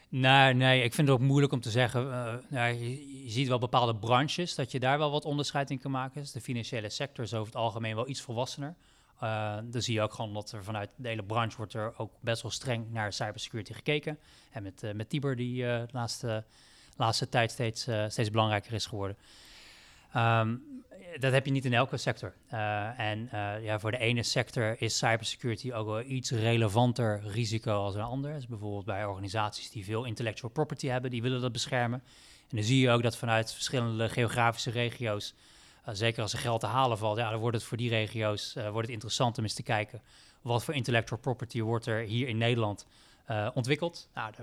Nee, 0.10 0.54
nee, 0.54 0.84
ik 0.84 0.94
vind 0.94 1.08
het 1.08 1.18
ook 1.18 1.24
moeilijk 1.24 1.54
om 1.54 1.62
te 1.62 1.70
zeggen. 1.70 2.06
Uh, 2.06 2.34
nou, 2.50 2.74
je, 2.74 3.30
ziet 3.30 3.48
wel 3.48 3.60
bepaalde 3.60 3.96
branches 3.96 4.56
dat 4.56 4.72
je 4.72 4.80
daar 4.80 4.98
wel 4.98 5.12
wat 5.12 5.26
onderscheid 5.26 5.70
in 5.70 5.80
kan 5.80 5.92
maken. 5.92 6.22
Dus 6.22 6.32
de 6.32 6.42
financiële 6.42 6.90
sector 6.90 7.24
is 7.24 7.34
over 7.34 7.46
het 7.46 7.56
algemeen 7.56 7.96
wel 7.96 8.10
iets 8.10 8.22
volwassener. 8.22 8.76
Uh, 9.24 9.58
dan 9.64 9.82
zie 9.82 9.94
je 9.94 10.02
ook 10.02 10.14
gewoon 10.14 10.34
dat 10.34 10.52
er 10.52 10.64
vanuit 10.64 10.94
de 10.96 11.08
hele 11.08 11.24
branche 11.24 11.58
wordt 11.58 11.74
er 11.74 11.94
ook 11.98 12.12
best 12.20 12.42
wel 12.42 12.52
streng 12.52 12.92
naar 12.92 13.14
cybersecurity 13.14 13.74
gekeken. 13.74 14.20
En 14.52 14.64
met, 14.64 14.84
uh, 14.84 14.92
met 14.92 15.10
Tiber 15.10 15.36
die 15.36 15.62
de 15.64 15.88
laatste, 15.92 16.44
laatste 16.96 17.30
tijd 17.30 17.52
steeds, 17.52 17.88
steeds 18.08 18.32
belangrijker 18.32 18.74
is 18.74 18.86
geworden. 18.86 19.18
Um, 20.16 20.64
dat 21.20 21.32
heb 21.32 21.46
je 21.46 21.52
niet 21.52 21.66
in 21.66 21.74
elke 21.74 21.98
sector. 21.98 22.34
Uh, 22.54 23.00
en 23.00 23.30
uh, 23.34 23.64
ja, 23.64 23.80
voor 23.80 23.92
de 23.92 23.98
ene 23.98 24.24
sector 24.24 24.76
is 24.82 24.98
cybersecurity 24.98 25.72
ook 25.72 25.86
wel 25.86 26.02
iets 26.02 26.32
relevanter 26.32 27.22
risico 27.26 27.74
als 27.74 27.96
een 27.96 28.02
ander. 28.02 28.34
Dus 28.34 28.48
bijvoorbeeld 28.48 28.86
bij 28.86 29.06
organisaties 29.06 29.70
die 29.70 29.86
veel 29.86 30.06
intellectual 30.06 30.52
property 30.52 30.88
hebben, 30.88 31.12
die 31.12 31.22
willen 31.22 31.42
dat 31.42 31.52
beschermen. 31.52 32.04
En 32.50 32.56
dan 32.58 32.66
zie 32.66 32.80
je 32.80 32.90
ook 32.90 33.04
dat 33.04 33.18
vanuit 33.18 33.54
verschillende 33.54 34.10
geografische 34.10 34.72
regio's, 34.72 35.34
uh, 35.88 35.94
zeker 35.94 36.22
als 36.22 36.34
er 36.34 36.40
geld 36.40 36.60
te 36.60 36.68
halen 36.68 36.98
valt, 36.98 37.18
ja, 37.18 37.30
dan 37.30 37.40
wordt 37.40 37.56
het 37.56 37.66
voor 37.66 37.78
die 37.78 37.90
regio's 37.90 38.54
wordt 38.54 38.82
het 38.82 38.90
interessant 38.90 39.38
om 39.38 39.44
eens 39.44 39.54
te 39.54 39.64
kijken 39.64 40.02
wat 40.42 40.64
voor 40.64 40.74
intellectual 40.74 41.20
property 41.20 41.62
wordt 41.62 41.86
er 41.86 42.00
hier 42.00 42.28
in 42.28 42.38
Nederland 42.38 42.86
uh, 43.32 43.48
ontwikkeld. 43.54 44.10
Nou, 44.14 44.34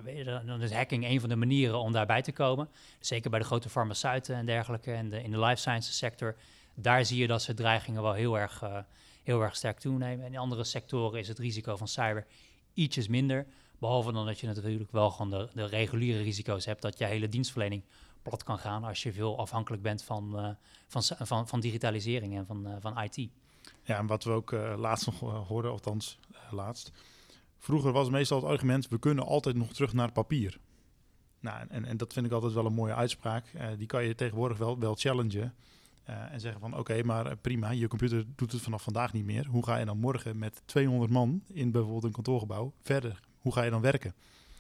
dan, 0.47 0.63
is 0.63 0.73
hacking 0.73 1.05
een 1.05 1.21
van 1.21 1.29
de 1.29 1.37
manieren 1.37 1.79
om 1.79 1.93
daarbij 1.93 2.23
te 2.23 2.33
komen. 2.33 2.69
Zeker 3.01 3.31
bij 3.31 3.39
de 3.39 3.45
grote 3.45 3.69
farmaceuten 3.69 4.37
en 4.37 4.47
dergelijke 4.47 4.93
en 4.93 5.09
de, 5.09 5.23
in 5.23 5.31
de 5.31 5.41
life 5.41 5.61
sciences 5.61 5.97
sector 5.97 6.37
daar 6.81 7.05
zie 7.05 7.19
je 7.19 7.27
dat 7.27 7.43
ze 7.43 7.55
dreigingen 7.55 8.03
wel 8.03 8.13
heel 8.13 8.39
erg, 8.39 8.63
uh, 8.63 8.79
heel 9.23 9.43
erg 9.43 9.57
sterk 9.57 9.79
toenemen. 9.79 10.27
En 10.27 10.33
in 10.33 10.39
andere 10.39 10.65
sectoren 10.65 11.21
is 11.21 11.29
het 11.29 11.39
risico 11.39 11.77
van 11.77 11.89
cyber 11.89 12.27
ietsjes 12.75 13.09
minder. 13.09 13.47
Behalve 13.79 14.13
dan 14.13 14.27
dat 14.27 14.41
je 14.41 14.47
natuurlijk 14.47 14.93
wel 14.93 15.11
gewoon 15.11 15.31
de, 15.31 15.49
de 15.55 15.67
reguliere 15.67 16.23
risico's 16.23 16.65
hebt 16.65 16.83
dat 16.83 16.99
je 16.99 17.05
hele 17.05 17.29
dienstverlening 17.29 17.83
plat 18.23 18.43
kan 18.43 18.59
gaan 18.59 18.85
als 18.85 19.03
je 19.03 19.13
veel 19.13 19.39
afhankelijk 19.39 19.83
bent 19.83 20.03
van, 20.03 20.33
uh, 20.37 20.49
van, 20.87 21.03
van, 21.27 21.49
van 21.49 21.61
digitalisering 21.61 22.37
en 22.37 22.47
van, 22.47 22.77
van 22.81 23.03
IT. 23.03 23.29
Ja, 23.83 23.99
en 23.99 24.07
wat 24.07 24.25
we 24.25 24.31
ook 24.31 24.51
laatst 24.77 25.07
nog 25.07 25.47
hoorden, 25.49 25.71
althans 25.71 26.19
laatst. 26.51 26.93
Vroeger 27.59 27.93
was 27.93 28.11
meestal 28.11 28.41
het 28.41 28.51
argument, 28.51 28.89
we 28.89 28.99
kunnen 28.99 29.25
altijd 29.25 29.57
nog 29.57 29.73
terug 29.73 29.93
naar 29.93 30.13
papier. 30.13 30.59
Nou, 31.41 31.67
en, 31.69 31.85
en 31.85 31.97
dat 31.97 32.13
vind 32.13 32.27
ik 32.27 32.33
altijd 32.33 32.53
wel 32.53 32.67
een 32.67 32.75
mooie 32.75 32.95
uitspraak. 32.95 33.45
die 33.79 33.87
kan 33.87 34.05
je 34.05 34.15
tegenwoordig 34.15 34.59
wel, 34.59 34.79
wel 34.79 34.95
challengen. 34.95 35.55
Uh, 36.11 36.33
en 36.33 36.41
zeggen 36.41 36.61
van 36.61 36.77
oké, 36.77 37.03
maar 37.03 37.27
eh, 37.27 37.37
prima, 37.41 37.71
je 37.71 37.89
computer 37.89 38.25
doet 38.37 38.53
het 38.53 38.61
vanaf 38.61 38.83
vandaag 38.83 39.13
niet 39.13 39.25
meer. 39.25 39.47
Hoe 39.47 39.65
ga 39.65 39.77
je 39.77 39.85
dan 39.85 39.99
morgen 39.99 40.39
met 40.39 40.63
200 40.65 41.11
man 41.11 41.43
in 41.53 41.71
bijvoorbeeld 41.71 42.05
een 42.05 42.13
kantoorgebouw 42.13 42.73
verder? 42.83 43.21
Hoe 43.39 43.53
ga 43.53 43.63
je 43.63 43.71
dan 43.71 43.81
werken? 43.81 44.15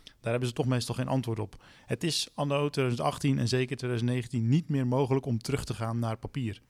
Daar 0.04 0.30
hebben 0.30 0.48
ze 0.48 0.54
toch 0.54 0.66
meestal 0.66 0.94
geen 0.94 1.08
antwoord 1.08 1.38
op. 1.38 1.64
Het 1.86 2.04
is 2.04 2.28
anno 2.34 2.68
2018 2.68 3.38
en 3.38 3.48
zeker 3.48 3.76
2019 3.76 4.48
niet 4.48 4.68
meer 4.68 4.86
mogelijk 4.86 5.26
om 5.26 5.38
terug 5.38 5.64
te 5.64 5.74
gaan 5.74 5.98
naar 5.98 6.16
papier. 6.16 6.62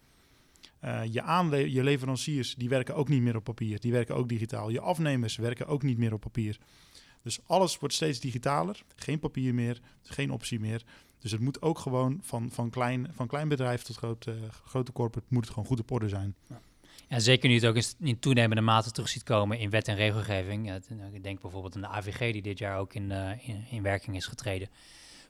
Uh, 0.85 1.01
je, 1.11 1.23
aanle 1.23 1.73
je 1.73 1.85
leveranciers 1.85 2.55
die 2.55 2.69
werken 2.69 2.95
ook 2.95 3.09
niet 3.09 3.23
meer 3.23 3.37
op 3.37 3.45
papier, 3.45 3.81
die 3.81 3.93
werken 3.93 4.15
ook 4.15 4.29
digitaal. 4.29 4.71
Je 4.71 4.81
afnemers 4.81 5.37
werken 5.37 5.67
ook 5.67 5.83
niet 5.83 5.99
meer 5.99 6.13
op 6.13 6.21
papier. 6.21 6.59
Dus 7.23 7.39
alles 7.47 7.79
wordt 7.79 7.95
steeds 7.95 8.21
digitaler, 8.21 8.83
geen 8.97 9.19
papier 9.19 9.55
meer, 9.55 9.81
geen 10.03 10.31
optie 10.31 10.61
meer. 10.61 10.83
Dus 11.19 11.31
het 11.31 11.41
moet 11.41 11.63
ook 11.63 11.79
gewoon 11.79 12.19
van, 12.23 12.51
van, 12.51 12.71
klein, 12.71 13.11
van 13.15 13.27
klein 13.27 13.49
bedrijf 13.49 13.83
tot 13.83 13.97
grote, 13.97 14.37
grote 14.65 14.93
corporate 14.93 15.27
moet 15.31 15.45
het 15.45 15.53
gewoon 15.53 15.69
goed 15.69 15.81
op 15.81 15.91
orde 15.91 16.09
zijn. 16.09 16.35
Ja. 16.49 16.61
En 17.09 17.21
zeker 17.21 17.49
nu 17.49 17.55
het 17.55 17.67
ook 17.67 17.83
in, 17.99 18.19
toenemende 18.19 18.63
mate 18.63 18.91
terug 18.91 19.09
ziet 19.09 19.23
komen 19.23 19.59
in 19.59 19.71
wet 19.71 19.89
en 19.89 19.97
regelgeving. 19.97 20.67
Nou, 20.89 21.15
ik 21.15 21.23
denk 21.23 21.41
bijvoorbeeld 21.41 21.75
aan 21.75 21.81
de 21.81 21.89
AVG 21.89 22.33
die 22.33 22.43
dit 22.43 22.59
jaar 22.59 22.79
ook 22.79 22.95
in, 22.95 23.11
uh, 23.11 23.49
in, 23.49 23.65
in, 23.71 23.83
werking 23.83 24.17
is 24.17 24.27
getreden. 24.27 24.69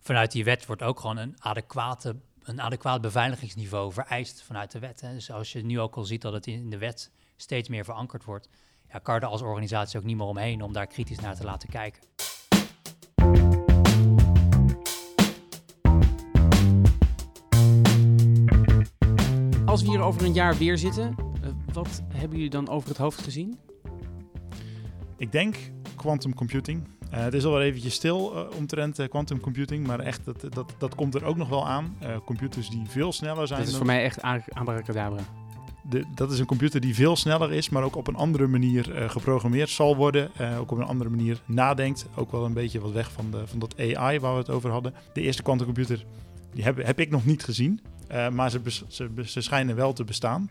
Vanuit 0.00 0.32
die 0.32 0.44
wet 0.44 0.66
wordt 0.66 0.82
ook 0.82 1.00
gewoon 1.00 1.16
een, 1.16 1.34
adequate, 1.38 2.16
een 2.48 2.60
adequaat 2.60 3.00
beveiligingsniveau 3.00 3.92
vereist 3.92 4.42
vanuit 4.42 4.70
de 4.70 4.78
wet. 4.78 5.00
Hè. 5.00 5.12
Dus 5.12 5.30
als 5.30 5.52
je 5.52 5.64
nu 5.64 5.80
ook 5.80 5.96
al 5.96 6.04
ziet 6.04 6.22
dat 6.22 6.32
het 6.32 6.46
in 6.46 6.70
de 6.70 6.78
wet 6.78 7.10
steeds 7.36 7.68
meer 7.68 7.84
verankerd 7.84 8.24
wordt, 8.24 8.48
ja, 8.92 8.98
kan 8.98 9.14
er 9.14 9.26
als 9.26 9.42
organisatie 9.42 9.98
ook 9.98 10.04
niet 10.04 10.16
meer 10.16 10.26
omheen 10.26 10.62
om 10.62 10.72
daar 10.72 10.86
kritisch 10.86 11.18
naar 11.18 11.36
te 11.36 11.44
laten 11.44 11.68
kijken. 11.68 12.02
Als 19.64 19.82
we 19.82 19.88
hier 19.88 20.00
over 20.00 20.24
een 20.24 20.32
jaar 20.32 20.56
weer 20.56 20.78
zitten, 20.78 21.14
uh, 21.42 21.48
wat 21.72 22.02
hebben 22.12 22.36
jullie 22.36 22.50
dan 22.50 22.68
over 22.68 22.88
het 22.88 22.98
hoofd 22.98 23.22
gezien? 23.22 23.58
Ik 25.16 25.32
denk 25.32 25.56
quantum 25.98 26.34
computing. 26.34 26.82
Uh, 27.14 27.18
het 27.18 27.34
is 27.34 27.44
al 27.44 27.52
wel 27.52 27.62
eventjes 27.62 27.94
stil 27.94 28.32
uh, 28.34 28.56
omtrent 28.56 28.98
uh, 28.98 29.08
quantum 29.08 29.40
computing, 29.40 29.86
maar 29.86 30.00
echt, 30.00 30.24
dat, 30.24 30.44
dat, 30.50 30.74
dat 30.78 30.94
komt 30.94 31.14
er 31.14 31.24
ook 31.24 31.36
nog 31.36 31.48
wel 31.48 31.68
aan. 31.68 31.96
computers 32.24 32.68
die 32.68 32.82
veel 32.88 33.12
sneller 33.12 33.46
zijn. 33.46 33.60
Dat 33.60 33.68
is 33.68 33.76
voor 33.76 33.86
mij 33.86 34.02
echt 34.02 34.22
abracadabra. 34.52 35.22
De, 35.82 36.04
dat 36.14 36.32
is 36.32 36.38
een 36.38 36.46
computer 36.46 36.80
die 36.80 36.94
veel 36.94 37.16
sneller 37.16 37.52
is, 37.52 37.68
maar 37.68 37.82
ook 37.82 37.96
op 37.96 38.06
een 38.06 38.16
andere 38.16 38.46
manier 38.46 39.10
geprogrammeerd 39.10 39.70
zal 39.70 39.96
worden. 39.96 40.30
ook 40.58 40.70
op 40.70 40.78
een 40.78 40.84
andere 40.84 41.10
manier 41.10 41.42
nadenkt. 41.46 42.06
Ook 42.14 42.32
wel 42.32 42.44
een 42.44 42.52
beetje 42.52 42.80
wat 42.80 42.92
weg 42.92 43.12
van, 43.12 43.30
de, 43.30 43.46
van 43.46 43.58
dat 43.58 43.74
AI 43.78 44.20
waar 44.20 44.32
we 44.32 44.38
het 44.38 44.50
over 44.50 44.70
hadden. 44.70 44.94
De 45.12 45.20
eerste 45.20 45.42
quantumcomputer 45.42 46.04
die 46.54 46.64
heb, 46.64 46.84
heb 46.84 47.00
ik 47.00 47.10
nog 47.10 47.24
niet 47.24 47.44
gezien. 47.44 47.80
Uh, 48.12 48.28
maar 48.28 48.50
ze, 48.50 48.60
ze, 48.88 49.10
ze, 49.24 49.40
schijnen 49.40 49.76
wel 49.76 49.92
te 49.92 50.04
bestaan. 50.04 50.48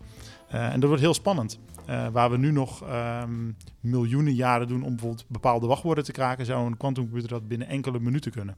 Uh, 0.53 0.73
en 0.73 0.79
dat 0.79 0.89
wordt 0.89 1.03
heel 1.03 1.13
spannend. 1.13 1.59
Uh, 1.89 2.07
waar 2.07 2.31
we 2.31 2.37
nu 2.37 2.51
nog 2.51 2.83
um, 2.89 3.55
miljoenen 3.79 4.33
jaren 4.33 4.67
doen 4.67 4.83
om 4.83 4.89
bijvoorbeeld 4.89 5.25
bepaalde 5.27 5.67
wachtwoorden 5.67 6.03
te 6.03 6.11
kraken, 6.11 6.45
zou 6.45 6.65
een 6.65 6.77
quantumcomputer 6.77 7.29
dat 7.29 7.47
binnen 7.47 7.67
enkele 7.67 7.99
minuten 7.99 8.31
kunnen. 8.31 8.57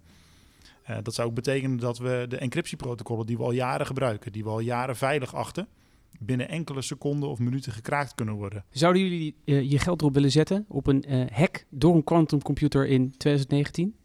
dat 1.03 1.13
zou 1.13 1.27
ook 1.27 1.35
betekenen 1.35 1.77
dat 1.77 1.97
we 1.97 2.25
de 2.29 2.37
encryptieprotocollen 2.37 3.25
die 3.25 3.37
we 3.37 3.43
al 3.43 3.51
jaren 3.51 3.85
gebruiken, 3.85 4.31
die 4.31 4.43
we 4.43 4.49
al 4.49 4.59
jaren 4.59 4.95
veilig 4.95 5.35
achten, 5.35 5.67
binnen 6.19 6.49
enkele 6.49 6.81
seconden 6.81 7.29
of 7.29 7.39
minuten 7.39 7.71
gekraakt 7.71 8.15
kunnen 8.15 8.35
worden. 8.35 8.65
Zouden 8.71 9.01
jullie 9.01 9.35
je 9.43 9.79
geld 9.79 10.01
erop 10.01 10.13
willen 10.13 10.31
zetten 10.31 10.65
op 10.67 10.87
een 10.87 11.29
hack 11.33 11.65
door 11.69 11.95
een 11.95 12.03
quantumcomputer 12.03 12.87
in 12.87 13.17
2019? 13.17 13.95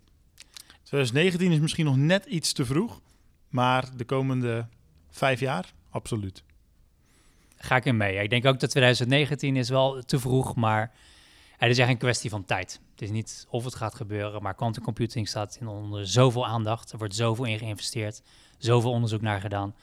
2019 0.82 1.52
is 1.52 1.60
misschien 1.60 1.84
nog 1.84 1.96
net 1.96 2.24
iets 2.24 2.52
te 2.52 2.64
vroeg. 2.64 3.00
Maar 3.48 3.96
de 3.96 4.04
komende 4.04 4.66
vijf 5.10 5.40
jaar, 5.40 5.74
absoluut. 5.90 6.44
Ga 7.64 7.76
ik 7.76 7.84
in 7.84 7.96
mee. 7.96 8.16
Ik 8.16 8.30
denk 8.30 8.46
ook 8.46 8.60
dat 8.60 8.70
2019 8.70 9.56
is 9.56 9.68
wel 9.68 10.02
te 10.02 10.18
vroeg, 10.18 10.54
maar 10.54 10.92
het 11.56 11.70
is 11.70 11.78
echt 11.78 11.88
een 11.88 11.96
kwestie 11.96 12.30
van 12.30 12.44
tijd. 12.44 12.80
Het 12.92 13.02
is 13.02 13.10
niet 13.10 13.46
of 13.50 13.64
het 13.64 13.74
gaat 13.74 13.94
gebeuren, 13.94 14.42
maar 14.42 14.54
quantum 14.54 14.82
computing 14.82 15.28
staat 15.28 15.56
in 15.60 15.66
onder 15.66 16.06
zoveel 16.06 16.46
aandacht. 16.46 16.92
Er 16.92 16.98
wordt 16.98 17.14
zoveel 17.14 17.44
in 17.44 17.58
geïnvesteerd, 17.58 18.22
zoveel 18.58 18.90
onderzoek 18.90 19.20
naar 19.20 19.40
gedaan. 19.40 19.74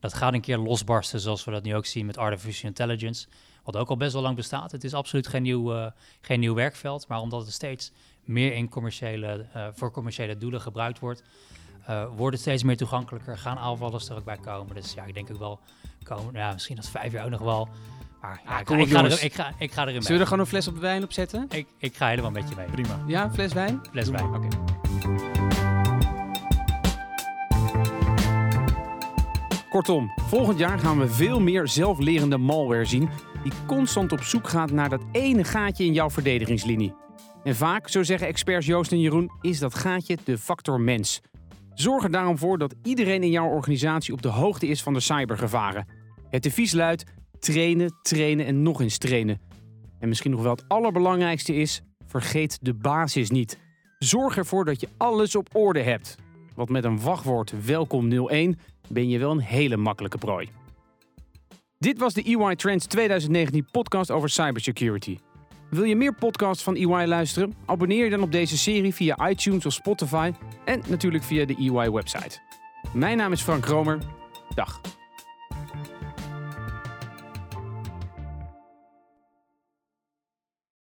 Dat 0.00 0.14
gaat 0.14 0.32
een 0.32 0.40
keer 0.40 0.58
losbarsten, 0.58 1.20
zoals 1.20 1.44
we 1.44 1.50
dat 1.50 1.62
nu 1.62 1.74
ook 1.74 1.86
zien 1.86 2.06
met 2.06 2.18
artificial 2.18 2.68
intelligence. 2.68 3.26
Wat 3.64 3.76
ook 3.76 3.88
al 3.88 3.96
best 3.96 4.12
wel 4.12 4.22
lang 4.22 4.36
bestaat. 4.36 4.72
Het 4.72 4.84
is 4.84 4.94
absoluut 4.94 5.26
geen 5.26 5.42
nieuw, 5.42 5.74
uh, 5.74 5.86
geen 6.20 6.40
nieuw 6.40 6.54
werkveld, 6.54 7.08
maar 7.08 7.20
omdat 7.20 7.44
het 7.44 7.52
steeds 7.52 7.92
meer 8.24 8.52
in 8.52 8.68
commerciële, 8.68 9.46
uh, 9.56 9.66
voor 9.72 9.90
commerciële 9.90 10.36
doelen 10.36 10.60
gebruikt 10.60 10.98
wordt, 10.98 11.22
uh, 11.88 12.06
worden 12.16 12.40
steeds 12.40 12.62
meer 12.62 12.76
toegankelijker. 12.76 13.38
Gaan 13.38 13.58
aanvallers 13.58 14.08
er 14.08 14.16
ook 14.16 14.24
bij 14.24 14.38
komen. 14.38 14.74
Dus 14.74 14.92
ja, 14.92 15.04
ik 15.04 15.14
denk 15.14 15.30
ook 15.30 15.38
wel 15.38 15.60
komen. 16.06 16.34
Ja, 16.34 16.52
misschien 16.52 16.76
als 16.76 16.90
vijf 16.90 17.12
jaar 17.12 17.24
ook 17.24 17.30
nog 17.30 17.40
wel. 17.40 17.68
Maar 18.20 18.40
ja, 18.44 18.60
ik, 18.60 18.66
ga, 18.66 18.76
ik, 18.76 18.88
ga 18.88 19.04
er, 19.04 19.24
ik, 19.24 19.34
ga, 19.34 19.52
ik 19.58 19.72
ga 19.72 19.86
erin 19.86 20.02
Zullen 20.02 20.16
we 20.16 20.20
er 20.20 20.26
gewoon 20.26 20.40
een 20.40 20.46
fles 20.46 20.68
op 20.68 20.78
wijn 20.78 21.02
op 21.02 21.12
zetten? 21.12 21.46
Ik, 21.48 21.66
ik 21.78 21.96
ga 21.96 22.08
helemaal 22.08 22.30
met 22.30 22.48
je 22.48 22.54
mee. 22.56 22.66
Prima. 22.66 23.02
Ja, 23.06 23.30
fles 23.30 23.52
wijn? 23.52 23.80
Fles 23.90 24.08
wijn. 24.08 24.34
Oké. 24.34 24.48
Kortom, 29.70 30.12
volgend 30.16 30.58
jaar 30.58 30.78
gaan 30.78 30.98
we 30.98 31.08
veel 31.08 31.40
meer 31.40 31.68
zelflerende 31.68 32.38
malware 32.38 32.84
zien 32.84 33.08
die 33.42 33.52
constant 33.66 34.12
op 34.12 34.22
zoek 34.22 34.48
gaat 34.48 34.70
naar 34.70 34.88
dat 34.88 35.02
ene 35.12 35.44
gaatje 35.44 35.84
in 35.84 35.92
jouw 35.92 36.10
verdedigingslinie. 36.10 36.94
En 37.44 37.56
vaak, 37.56 37.88
zo 37.88 38.02
zeggen 38.02 38.28
experts 38.28 38.66
Joost 38.66 38.92
en 38.92 39.00
Jeroen, 39.00 39.30
is 39.40 39.58
dat 39.58 39.74
gaatje 39.74 40.18
de 40.24 40.38
factor 40.38 40.80
mens. 40.80 41.20
Zorg 41.74 42.04
er 42.04 42.10
daarom 42.10 42.38
voor 42.38 42.58
dat 42.58 42.74
iedereen 42.82 43.22
in 43.22 43.30
jouw 43.30 43.48
organisatie 43.48 44.12
op 44.12 44.22
de 44.22 44.28
hoogte 44.28 44.66
is 44.66 44.82
van 44.82 44.92
de 44.92 45.00
cybergevaren. 45.00 45.86
Het 46.36 46.44
devies 46.44 46.72
luidt 46.72 47.04
trainen, 47.38 47.98
trainen 48.02 48.46
en 48.46 48.62
nog 48.62 48.80
eens 48.80 48.98
trainen. 48.98 49.40
En 49.98 50.08
misschien 50.08 50.30
nog 50.30 50.42
wel 50.42 50.50
het 50.50 50.68
allerbelangrijkste 50.68 51.54
is, 51.54 51.82
vergeet 52.06 52.58
de 52.60 52.74
basis 52.74 53.30
niet. 53.30 53.58
Zorg 53.98 54.36
ervoor 54.36 54.64
dat 54.64 54.80
je 54.80 54.88
alles 54.96 55.36
op 55.36 55.48
orde 55.52 55.80
hebt. 55.80 56.16
Want 56.54 56.68
met 56.68 56.84
een 56.84 57.00
wachtwoord 57.00 57.64
welkom 57.64 58.28
01 58.28 58.58
ben 58.88 59.08
je 59.08 59.18
wel 59.18 59.30
een 59.30 59.40
hele 59.40 59.76
makkelijke 59.76 60.18
prooi. 60.18 60.48
Dit 61.78 61.98
was 61.98 62.14
de 62.14 62.22
EY 62.22 62.56
Trends 62.56 62.86
2019 62.86 63.68
podcast 63.70 64.10
over 64.10 64.28
cybersecurity. 64.28 65.18
Wil 65.70 65.84
je 65.84 65.96
meer 65.96 66.14
podcasts 66.14 66.62
van 66.62 66.74
EY 66.74 67.06
luisteren? 67.06 67.54
Abonneer 67.66 68.04
je 68.04 68.10
dan 68.10 68.22
op 68.22 68.32
deze 68.32 68.58
serie 68.58 68.94
via 68.94 69.28
iTunes 69.28 69.66
of 69.66 69.72
Spotify 69.72 70.32
en 70.64 70.82
natuurlijk 70.88 71.24
via 71.24 71.44
de 71.44 71.56
EY 71.56 71.90
website. 71.90 72.38
Mijn 72.92 73.16
naam 73.16 73.32
is 73.32 73.42
Frank 73.42 73.64
Romer. 73.64 73.98
Dag. 74.54 74.80